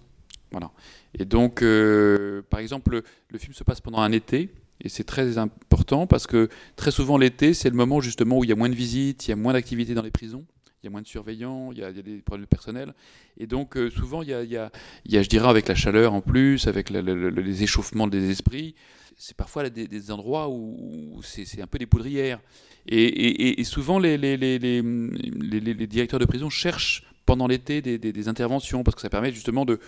Voilà. 0.52 0.70
Et 1.14 1.24
donc, 1.24 1.62
euh, 1.62 2.42
par 2.50 2.60
exemple, 2.60 3.02
le, 3.30 3.38
film 3.38 3.52
se 3.52 3.64
passe 3.64 3.80
pendant 3.80 4.00
un 4.00 4.12
été, 4.12 4.50
et 4.80 4.88
c'est 4.88 5.04
très 5.04 5.38
important 5.38 6.06
parce 6.06 6.26
que 6.26 6.48
très 6.76 6.90
souvent 6.90 7.18
l'été, 7.18 7.54
c'est 7.54 7.70
le 7.70 7.76
moment 7.76 8.00
justement 8.00 8.38
où 8.38 8.44
il 8.44 8.50
y 8.50 8.52
a 8.52 8.56
moins 8.56 8.68
de 8.68 8.74
visites, 8.74 9.26
il 9.26 9.30
y 9.30 9.32
a 9.32 9.36
moins 9.36 9.52
d'activités 9.52 9.94
dans 9.94 10.02
les 10.02 10.10
prisons, 10.10 10.44
il 10.82 10.86
y 10.86 10.88
a 10.88 10.90
moins 10.90 11.02
de 11.02 11.06
surveillants, 11.06 11.72
il 11.72 11.78
y 11.78 11.82
a, 11.82 11.92
des 11.92 12.18
problèmes 12.18 12.44
de 12.44 12.48
personnel. 12.48 12.94
Et 13.38 13.46
donc, 13.46 13.76
euh, 13.76 13.90
souvent, 13.90 14.22
il 14.22 14.28
y, 14.28 14.34
a, 14.34 14.70
je 15.06 15.28
dirais, 15.28 15.48
avec 15.48 15.66
la 15.66 15.74
chaleur 15.74 16.12
en 16.12 16.20
plus, 16.20 16.68
avec 16.68 16.90
les 16.90 17.62
échauffements 17.62 18.06
des 18.06 18.30
esprits, 18.30 18.74
c'est 19.16 19.36
parfois 19.36 19.68
des, 19.68 20.10
endroits 20.12 20.48
où, 20.48 21.20
c'est 21.22 21.60
un 21.60 21.66
peu 21.66 21.78
des 21.78 21.86
poudrières. 21.86 22.40
Et, 22.86 23.60
et 23.60 23.64
souvent, 23.64 23.98
les, 23.98 24.16
les, 24.16 25.86
directeurs 25.86 26.20
de 26.20 26.24
prison 26.24 26.48
cherchent 26.48 27.04
pendant 27.28 27.46
l'été 27.46 27.82
des, 27.82 28.28
interventions, 28.28 28.82
parce 28.82 28.94
que 28.94 29.02
ça 29.02 29.10
permet 29.10 29.30
justement 29.32 29.66
de, 29.66 29.78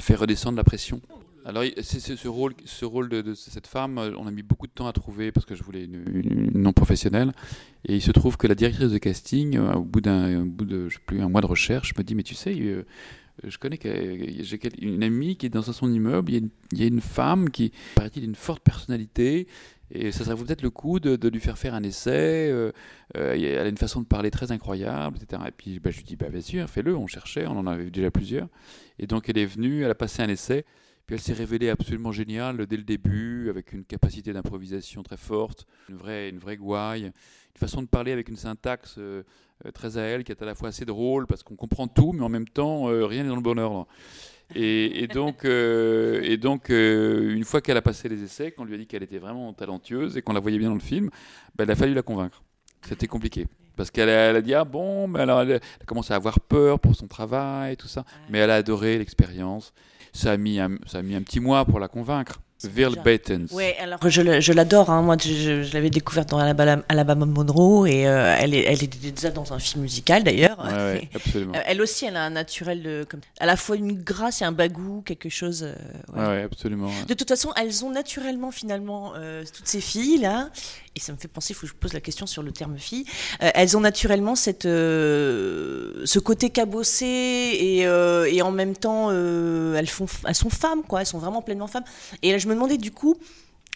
faire 0.00 0.20
redescendre 0.20 0.58
la 0.58 0.64
pression. 0.64 1.00
Alors, 1.46 1.64
c'est 1.80 1.98
ce 1.98 2.28
rôle, 2.28 2.52
ce 2.66 2.84
rôle 2.84 3.08
de, 3.08 3.32
cette 3.32 3.66
femme, 3.66 3.98
on 4.18 4.26
a 4.26 4.30
mis 4.30 4.42
beaucoup 4.42 4.66
de 4.66 4.72
temps 4.72 4.86
à 4.86 4.92
trouver 4.92 5.32
parce 5.32 5.46
que 5.46 5.54
je 5.54 5.62
voulais 5.62 5.84
une, 5.84 6.50
non 6.52 6.74
professionnelle. 6.74 7.32
Et 7.86 7.96
il 7.96 8.02
se 8.02 8.10
trouve 8.10 8.36
que 8.36 8.46
la 8.46 8.54
directrice 8.54 8.90
de 8.90 8.98
casting, 8.98 9.56
euh, 9.56 9.72
au 9.72 9.82
bout 9.82 10.02
d'un, 10.02 10.44
bout 10.44 10.66
de, 10.66 10.88
plus, 11.06 11.22
un 11.22 11.30
mois 11.30 11.40
de 11.40 11.46
recherche, 11.46 11.94
me 11.96 12.02
dit, 12.02 12.14
mais 12.14 12.22
tu 12.22 12.34
sais, 12.34 12.54
euh, 12.60 12.84
je 13.44 13.56
connais 13.56 13.78
j'ai 13.82 14.60
une 14.82 15.02
amie 15.02 15.36
qui 15.36 15.46
est 15.46 15.48
dans 15.48 15.62
son 15.62 15.90
immeuble, 15.90 16.30
il 16.30 16.50
y 16.78 16.82
a 16.82 16.86
une, 16.86 17.00
femme 17.00 17.48
qui, 17.48 17.72
paraît-il, 17.94 18.24
a 18.24 18.26
une 18.26 18.34
forte 18.34 18.62
personnalité, 18.62 19.46
et 19.92 20.12
ça 20.12 20.24
serait 20.24 20.36
peut-être 20.36 20.62
le 20.62 20.70
coup 20.70 21.00
de, 21.00 21.28
lui 21.28 21.40
faire 21.40 21.58
faire 21.58 21.74
un 21.74 21.82
essai. 21.82 22.50
Euh, 22.50 22.72
euh, 23.16 23.34
elle 23.34 23.66
a 23.66 23.68
une 23.68 23.76
façon 23.76 24.00
de 24.00 24.06
parler 24.06 24.30
très 24.30 24.52
incroyable, 24.52 25.18
etc. 25.20 25.42
Et 25.48 25.50
puis 25.50 25.80
bah, 25.80 25.90
je 25.90 25.98
lui 25.98 26.04
dis, 26.04 26.16
bah, 26.16 26.28
bien 26.28 26.40
sûr, 26.40 26.68
fais-le, 26.68 26.96
on 26.96 27.06
cherchait, 27.06 27.46
on 27.46 27.58
en 27.58 27.66
avait 27.66 27.90
déjà 27.90 28.10
plusieurs. 28.10 28.48
Et 28.98 29.06
donc 29.06 29.28
elle 29.28 29.38
est 29.38 29.46
venue, 29.46 29.84
elle 29.84 29.90
a 29.90 29.96
passé 29.96 30.22
un 30.22 30.28
essai, 30.28 30.64
puis 31.10 31.16
elle 31.16 31.22
s'est 31.22 31.32
révélée 31.32 31.70
absolument 31.70 32.12
géniale 32.12 32.68
dès 32.68 32.76
le 32.76 32.84
début, 32.84 33.50
avec 33.50 33.72
une 33.72 33.84
capacité 33.84 34.32
d'improvisation 34.32 35.02
très 35.02 35.16
forte, 35.16 35.66
une 35.88 35.96
vraie, 35.96 36.28
une 36.28 36.38
vraie 36.38 36.56
gouaille, 36.56 37.06
une 37.06 37.58
façon 37.58 37.82
de 37.82 37.88
parler 37.88 38.12
avec 38.12 38.28
une 38.28 38.36
syntaxe 38.36 38.94
euh, 38.98 39.24
très 39.74 39.98
à 39.98 40.02
elle, 40.02 40.22
qui 40.22 40.30
est 40.30 40.40
à 40.40 40.44
la 40.44 40.54
fois 40.54 40.68
assez 40.68 40.84
drôle, 40.84 41.26
parce 41.26 41.42
qu'on 41.42 41.56
comprend 41.56 41.88
tout, 41.88 42.12
mais 42.12 42.22
en 42.22 42.28
même 42.28 42.46
temps, 42.46 42.84
rien 42.84 43.24
n'est 43.24 43.28
dans 43.28 43.34
le 43.34 43.42
bon 43.42 43.58
ordre. 43.58 43.88
Et, 44.54 45.08
donc, 45.08 45.44
euh, 45.44 46.20
et 46.22 46.36
donc 46.36 46.70
euh, 46.70 47.34
une 47.34 47.42
fois 47.42 47.60
qu'elle 47.60 47.76
a 47.76 47.82
passé 47.82 48.08
les 48.08 48.22
essais, 48.22 48.52
qu'on 48.52 48.64
lui 48.64 48.76
a 48.76 48.78
dit 48.78 48.86
qu'elle 48.86 49.02
était 49.02 49.18
vraiment 49.18 49.52
talentueuse 49.52 50.16
et 50.16 50.22
qu'on 50.22 50.32
la 50.32 50.40
voyait 50.40 50.58
bien 50.58 50.68
dans 50.68 50.74
le 50.74 50.80
film, 50.80 51.10
ben, 51.56 51.64
il 51.64 51.70
a 51.72 51.74
fallu 51.74 51.92
la 51.92 52.02
convaincre. 52.02 52.40
C'était 52.82 53.08
compliqué. 53.08 53.48
Parce 53.74 53.90
qu'elle 53.90 54.10
a, 54.10 54.28
a, 54.28 54.40
dit, 54.40 54.54
ah 54.54 54.64
bon, 54.64 55.08
mais 55.08 55.18
alors 55.18 55.40
elle, 55.40 55.54
a 55.54 55.84
commencé 55.86 56.12
à 56.12 56.16
avoir 56.16 56.38
peur 56.38 56.78
pour 56.78 56.94
son 56.94 57.08
travail, 57.08 57.76
tout 57.76 57.88
ça. 57.88 58.04
Mais 58.28 58.38
elle 58.38 58.50
a 58.50 58.54
adoré 58.54 58.96
l'expérience. 58.96 59.72
Ça, 60.12 60.32
a 60.32 60.36
mis 60.36 60.58
ça 60.86 60.98
a 60.98 61.02
mis 61.02 61.14
un 61.14 61.22
petit 61.22 61.40
mois 61.40 61.64
pour 61.64 61.80
la 61.80 61.88
convaincre. 61.88 62.40
Verbatim. 62.68 63.46
Oui, 63.52 63.72
alors 63.80 63.98
je, 64.06 64.52
l'adore. 64.52 64.90
Hein. 64.90 65.02
Moi, 65.02 65.16
je, 65.18 65.72
l'avais 65.72 65.90
découverte 65.90 66.28
dans 66.28 66.38
Alabama, 66.38 66.82
Alabama 66.88 67.24
Monroe 67.24 67.86
et 67.86 68.06
euh, 68.06 68.36
elle, 68.38 68.54
est, 68.54 68.64
elle 68.64 68.82
est 68.84 69.12
déjà 69.12 69.30
dans 69.30 69.52
un 69.52 69.58
film 69.58 69.82
musical 69.82 70.24
d'ailleurs. 70.24 70.58
Ouais, 70.62 71.08
absolument. 71.14 71.54
Euh, 71.54 71.62
elle 71.66 71.80
aussi, 71.80 72.04
elle 72.04 72.16
a 72.16 72.24
un 72.24 72.30
naturel 72.30 72.82
de, 72.82 73.06
comme, 73.08 73.20
à 73.38 73.46
la 73.46 73.56
fois 73.56 73.76
une 73.76 74.02
grâce 74.02 74.42
et 74.42 74.44
un 74.44 74.52
bagou, 74.52 75.02
quelque 75.02 75.28
chose. 75.28 75.62
Euh, 75.64 76.34
ouais. 76.36 76.42
absolument. 76.42 76.90
De 77.08 77.14
toute 77.14 77.28
façon, 77.28 77.50
elles 77.56 77.84
ont 77.84 77.90
naturellement 77.90 78.50
finalement 78.50 79.14
toutes 79.54 79.66
ces 79.66 79.80
filles 79.80 80.18
là, 80.18 80.50
et 80.96 81.00
ça 81.00 81.12
me 81.12 81.18
fait 81.18 81.28
penser, 81.28 81.52
il 81.52 81.54
faut 81.54 81.62
que 81.62 81.72
je 81.72 81.74
pose 81.74 81.92
la 81.92 82.00
question 82.00 82.26
sur 82.26 82.42
le 82.42 82.52
terme 82.52 82.78
fille. 82.78 83.04
elles 83.38 83.76
ont 83.76 83.80
naturellement 83.80 84.34
cette, 84.34 84.64
ce 84.64 86.18
côté 86.18 86.50
cabossé 86.50 87.06
et, 87.06 87.80
et 87.82 88.42
en 88.42 88.50
même 88.50 88.76
temps, 88.76 89.10
elles 89.12 89.88
sont 89.88 90.06
femmes 90.50 90.82
quoi. 90.82 91.00
Elles 91.00 91.06
sont 91.06 91.18
vraiment 91.18 91.42
pleinement 91.42 91.68
femmes. 91.68 91.84
Et 92.22 92.32
là, 92.32 92.38
je 92.38 92.48
me 92.48 92.54
demandais 92.54 92.76
du 92.76 92.90
coup, 92.90 93.16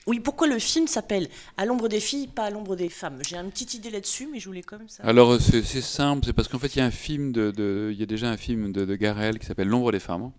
oui, 0.07 0.21
pourquoi 0.21 0.47
le 0.47 0.59
film 0.59 0.87
s'appelle 0.87 1.29
À 1.57 1.65
l'ombre 1.65 1.89
des 1.89 2.01
filles, 2.01 2.27
pas 2.27 2.45
à 2.45 2.51
l'ombre 2.51 2.77
des 2.77 2.91
femmes 2.91 3.21
J'ai 3.27 3.37
une 3.37 3.51
petite 3.51 3.75
idée 3.75 3.91
là-dessus, 3.91 4.29
mais 4.31 4.39
je 4.39 4.47
voulais 4.47 4.63
comme 4.63 4.89
ça. 4.89 5.03
Alors 5.03 5.41
c'est 5.41 5.63
simple, 5.81 6.27
c'est 6.27 6.33
parce 6.33 6.49
qu'en 6.49 6.59
fait 6.59 6.75
il 6.77 6.79
y 6.79 6.83
a 6.83 6.85
un 6.85 6.91
film 6.91 7.33
de, 7.33 7.91
il 7.93 7.99
y 7.99 8.03
a 8.03 8.07
déjà 8.07 8.29
un 8.29 8.37
film 8.37 8.73
de, 8.73 8.85
de 8.85 8.97
Garel 8.97 9.39
qui 9.39 9.47
s'appelle 9.47 9.69
L'ombre 9.69 9.93
des 9.93 10.01
femmes. 10.01 10.31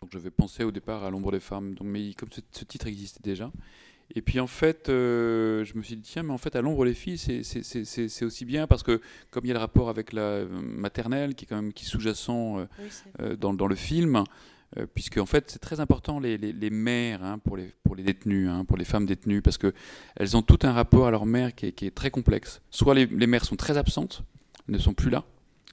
Donc 0.00 0.10
je 0.12 0.18
vais 0.18 0.30
penser 0.30 0.64
au 0.64 0.70
départ 0.70 1.04
à 1.04 1.10
l'ombre 1.10 1.32
des 1.32 1.40
femmes, 1.40 1.74
mais 1.82 2.14
comme 2.14 2.30
ce, 2.32 2.64
titre 2.64 2.86
existait 2.86 3.20
déjà. 3.22 3.50
Et 4.14 4.22
puis 4.22 4.40
en 4.40 4.46
fait, 4.46 4.88
euh, 4.88 5.64
je 5.64 5.76
me 5.76 5.82
suis 5.82 5.96
dit 5.96 6.02
tiens, 6.02 6.24
mais 6.24 6.32
en 6.32 6.38
fait 6.38 6.56
à 6.56 6.62
l'ombre 6.62 6.84
des 6.84 6.94
filles, 6.94 7.18
c'est 7.18 8.24
aussi 8.24 8.44
bien 8.44 8.66
parce 8.66 8.82
que 8.82 9.00
comme 9.30 9.44
il 9.44 9.48
y 9.48 9.50
a 9.52 9.54
le 9.54 9.60
rapport 9.60 9.88
avec 9.88 10.12
la 10.12 10.44
maternelle 10.46 11.34
qui 11.34 11.44
est 11.44 11.48
quand 11.48 11.56
même 11.56 11.72
qui 11.72 11.84
sous-jacent 11.84 12.58
euh, 12.58 12.66
euh, 13.20 13.36
dans, 13.36 13.54
dans, 13.54 13.66
le 13.66 13.76
film. 13.76 14.24
Euh, 14.78 14.86
puisque 14.86 15.18
en 15.18 15.26
fait 15.26 15.50
c'est 15.50 15.58
très 15.58 15.80
important 15.80 16.20
les, 16.20 16.38
les, 16.38 16.70
mères 16.70 17.24
hein, 17.24 17.38
pour, 17.38 17.56
les, 17.56 17.72
pour 17.82 17.96
les 17.96 18.04
détenus, 18.04 18.48
hein, 18.48 18.64
pour 18.64 18.76
les 18.76 18.84
femmes 18.84 19.04
détenues, 19.04 19.42
parce 19.42 19.58
qu'elles 19.58 20.36
ont 20.36 20.42
tout 20.42 20.60
un 20.62 20.72
rapport 20.72 21.08
à 21.08 21.10
leur 21.10 21.26
mère 21.26 21.56
qui 21.56 21.66
est, 21.66 21.72
qui 21.72 21.86
est 21.86 21.90
très 21.90 22.12
complexe. 22.12 22.60
Soit 22.70 22.94
les, 22.94 23.06
les, 23.06 23.26
mères 23.26 23.44
sont 23.44 23.56
très 23.56 23.76
absentes, 23.78 24.22
ne 24.68 24.78
sont 24.78 24.94
plus 24.94 25.10
là, 25.10 25.24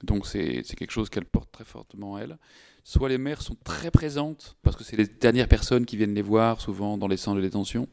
donc 0.02 0.26
c'est 0.26 0.64
quelque 0.76 0.90
chose 0.90 1.10
qu'elles 1.10 1.26
portent 1.26 1.52
très 1.52 1.64
fortement 1.64 2.16
à 2.16 2.22
elles. 2.22 2.38
Soit 2.82 3.08
les 3.08 3.18
mères 3.18 3.40
sont 3.40 3.56
très 3.62 3.92
présentes, 3.92 4.56
parce 4.64 4.74
que 4.74 4.82
c'est 4.82 4.96
les 4.96 5.06
dernières 5.06 5.46
personnes 5.46 5.86
qui 5.86 5.96
viennent 5.96 6.14
les 6.14 6.22
voir, 6.22 6.60
souvent 6.60 6.98
dans 6.98 7.06
les 7.06 7.16
centres 7.16 7.36
de 7.36 7.42
détention. 7.42 7.86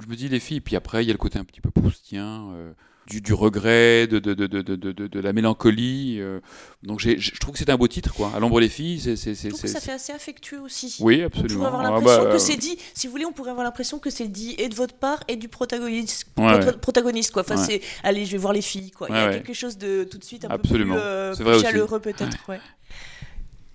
Je 0.00 0.06
me 0.06 0.16
dis 0.16 0.28
les 0.28 0.40
filles, 0.40 0.60
puis 0.60 0.76
après 0.76 1.04
il 1.04 1.06
y 1.06 1.10
a 1.10 1.14
le 1.14 1.18
côté 1.18 1.38
un 1.38 1.44
petit 1.44 1.60
peu 1.60 1.70
proustien. 1.70 2.50
Euh, 2.52 2.72
du, 3.18 3.34
regret, 3.34 4.06
de, 4.06 4.18
de, 4.20 4.34
de, 4.34 4.46
de, 4.46 5.20
la 5.20 5.32
mélancolie. 5.32 6.18
Euh. 6.20 6.40
donc 6.82 7.00
je 7.00 7.38
trouve 7.40 7.52
que 7.52 7.58
c'est 7.58 7.70
un 7.70 7.76
beau 7.76 7.88
titre, 7.88 8.14
quoi. 8.14 8.30
À 8.34 8.38
l'ombre 8.38 8.60
des 8.60 8.68
filles, 8.68 9.00
c'est. 9.00 9.16
c'est, 9.16 9.34
c'est 9.34 9.50
ça 9.50 9.80
fait 9.80 9.92
assez 9.92 10.12
affectueux 10.12 10.60
aussi. 10.60 10.96
Oui, 11.00 11.22
absolument. 11.22 11.48
On 11.48 11.56
pourrait 11.56 11.66
avoir 11.66 11.80
ah 11.80 11.90
l'impression 11.90 12.24
bah, 12.24 12.32
que 12.32 12.38
c'est 12.38 12.56
dit, 12.56 12.78
si 12.94 13.06
vous 13.06 13.10
voulez, 13.10 13.24
on 13.24 13.32
pourrait 13.32 13.50
avoir 13.50 13.64
l'impression 13.64 13.98
que 13.98 14.10
c'est 14.10 14.28
dit 14.28 14.54
et 14.58 14.68
de 14.68 14.74
votre 14.74 14.94
part 14.94 15.24
et 15.28 15.36
du 15.36 15.48
protagoniste. 15.48 16.26
protagoniste 16.80 17.32
quoi. 17.32 17.42
Enfin, 17.42 17.56
c'est, 17.56 17.80
allez, 18.04 18.24
je 18.26 18.32
vais 18.32 18.38
voir 18.38 18.52
les 18.52 18.62
filles, 18.62 18.90
quoi. 18.92 19.08
Il 19.10 19.16
y 19.16 19.18
a 19.18 19.30
quelque 19.30 19.54
chose 19.54 19.76
de 19.76 20.04
tout 20.04 20.18
de 20.18 20.24
suite 20.24 20.44
un 20.44 20.56
peu 20.56 20.68
plus, 20.68 20.92
euh, 20.92 21.34
chaleureux, 21.60 22.00
peut-être, 22.00 22.38
ouais. 22.48 22.60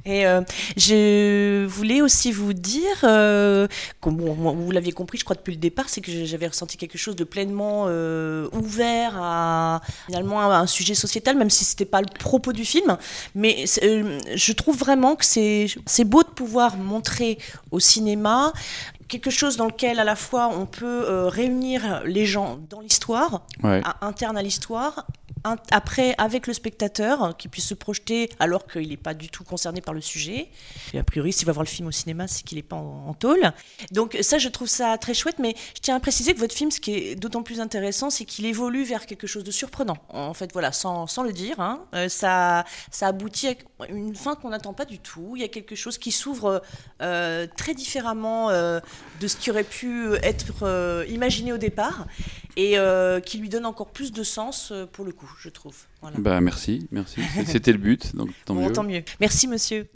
Et 0.06 0.28
euh, 0.28 0.42
je 0.78 1.66
voulais 1.66 2.02
aussi 2.02 2.32
vous 2.32 2.54
dire, 2.54 2.98
euh, 3.04 3.68
comme 4.02 4.18
vous 4.18 4.72
l'aviez 4.72 4.92
compris, 4.92 5.18
je 5.18 5.24
crois 5.24 5.36
depuis 5.36 5.54
le 5.54 5.60
départ, 5.60 5.90
c'est 5.90 6.02
que 6.02 6.26
j'avais 6.26 6.48
ressenti 6.48 6.78
quelque 6.78 6.98
chose 6.98 7.16
de 7.16 7.24
pleinement 7.24 7.86
euh, 7.88 8.48
ouvert 8.54 9.14
à 9.20 9.82
finalement 10.06 10.40
à 10.42 10.58
un 10.58 10.68
sujet 10.68 10.94
sociétal, 10.94 11.36
même 11.38 11.50
si 11.50 11.66
c'était 11.66 11.86
pas 11.86 12.02
le 12.02 12.08
propos 12.20 12.54
du 12.54 12.66
film. 12.66 12.98
Mais 13.34 13.66
je 13.66 14.52
trouve 14.52 14.78
vraiment 14.78 15.16
que 15.16 15.26
c'est 15.26 15.68
c'est 15.88 16.06
beau 16.06 16.22
de 16.22 16.30
pouvoir 16.30 16.78
montrer 16.78 17.40
au 17.72 17.80
cinéma 17.80 18.54
quelque 19.08 19.30
chose 19.30 19.58
dans 19.58 19.66
lequel 19.66 20.00
à 20.00 20.04
la 20.04 20.16
fois 20.16 20.50
on 20.50 20.66
peut 20.66 21.28
réunir 21.28 22.02
les 22.06 22.26
gens 22.26 22.60
dans 22.70 22.82
l'histoire, 22.82 23.42
interne 24.02 24.38
à 24.38 24.44
l'histoire, 24.44 25.08
après 25.72 26.16
avec 26.18 26.48
le 26.48 26.54
spectateur 26.54 27.36
qui 27.38 27.48
puisse 27.48 27.68
se 27.68 27.74
projeter 27.74 28.30
alors 28.40 28.66
qu'il 28.68 28.90
n'est 28.90 28.98
pas 28.98 29.14
du 29.14 29.30
tout 29.30 29.44
concerné 29.44 29.82
par 29.82 29.94
le 29.94 30.02
sujet. 30.02 30.50
Et 30.94 31.00
a 31.00 31.04
priori, 31.04 31.32
s'il 31.34 31.46
va 31.46 31.54
voir 31.54 31.64
le 31.64 31.70
film 31.70 31.88
au 31.88 31.92
cinéma, 31.92 32.28
c'est 32.28 32.44
qu'il 32.44 32.58
n'est 32.58 32.64
pas 32.64 32.76
en, 32.76 33.14
tôle. 33.14 33.52
Donc 33.92 34.18
ça, 34.22 34.38
je 34.38 34.50
trouve 34.50 34.68
ça 34.68 34.98
très 34.98 35.14
chouette, 35.14 35.40
mais 35.40 35.56
je 35.76 35.82
tiens 35.82 35.96
à 35.96 36.00
préciser 36.00 36.34
que 36.34 36.40
votre 36.40 36.56
film, 36.56 36.72
ce 36.72 36.80
qui 36.80 36.94
est 36.94 37.16
d'autant 37.16 37.44
plus 37.44 37.60
intéressant, 37.60 38.10
c'est 38.10 38.26
qu'il 38.26 38.46
évolue 38.46 38.84
vers 38.84 39.06
quelque 39.06 39.28
chose 39.28 39.44
de 39.44 39.52
surprenant. 39.52 39.98
En 40.10 40.34
fait, 40.34 40.52
voilà, 40.54 40.72
sans, 40.72 41.06
le 41.24 41.32
dire, 41.32 41.60
hein. 41.60 41.86
euh, 41.94 42.10
ça, 42.10 42.66
ça 42.92 43.08
aboutit 43.08 43.48
à 43.48 43.54
une 43.90 44.16
fin 44.16 44.36
qu'on 44.36 44.50
n'attend 44.50 44.74
pas 44.74 44.86
du 44.86 45.00
tout. 45.00 45.34
Il 45.36 45.42
y 45.42 45.46
a 45.46 45.48
quelque 45.48 45.76
chose 45.76 45.98
qui 45.98 46.12
s'ouvre 46.12 46.62
euh, 47.02 47.48
très 47.56 47.74
différemment 47.74 48.50
euh, 48.50 48.80
de 49.22 49.28
ce 49.28 49.38
qui 49.38 49.52
aurait 49.52 49.64
pu 49.64 50.14
être 50.24 51.06
imaginé 51.08 51.54
au 51.54 51.58
départ 51.58 52.06
et 52.58 52.78
qui 53.26 53.38
lui 53.38 53.50
donne 53.50 53.66
encore 53.66 53.90
plus 53.90 54.12
de 54.12 54.24
sens 54.24 54.72
pour 54.94 55.06
le 55.06 55.12
coup 55.12 55.30
je 55.40 55.50
trouve. 55.50 55.76
Bah, 56.18 56.42
merci, 56.42 56.88
merci. 56.92 57.22
C'était 57.46 57.72
le 57.72 57.78
but, 57.78 58.16
donc 58.16 58.30
tant, 58.46 58.56
bon, 58.56 58.68
mieux. 58.68 58.74
tant 58.74 58.84
mieux. 58.84 59.04
Merci, 59.20 59.48
monsieur. 59.48 59.88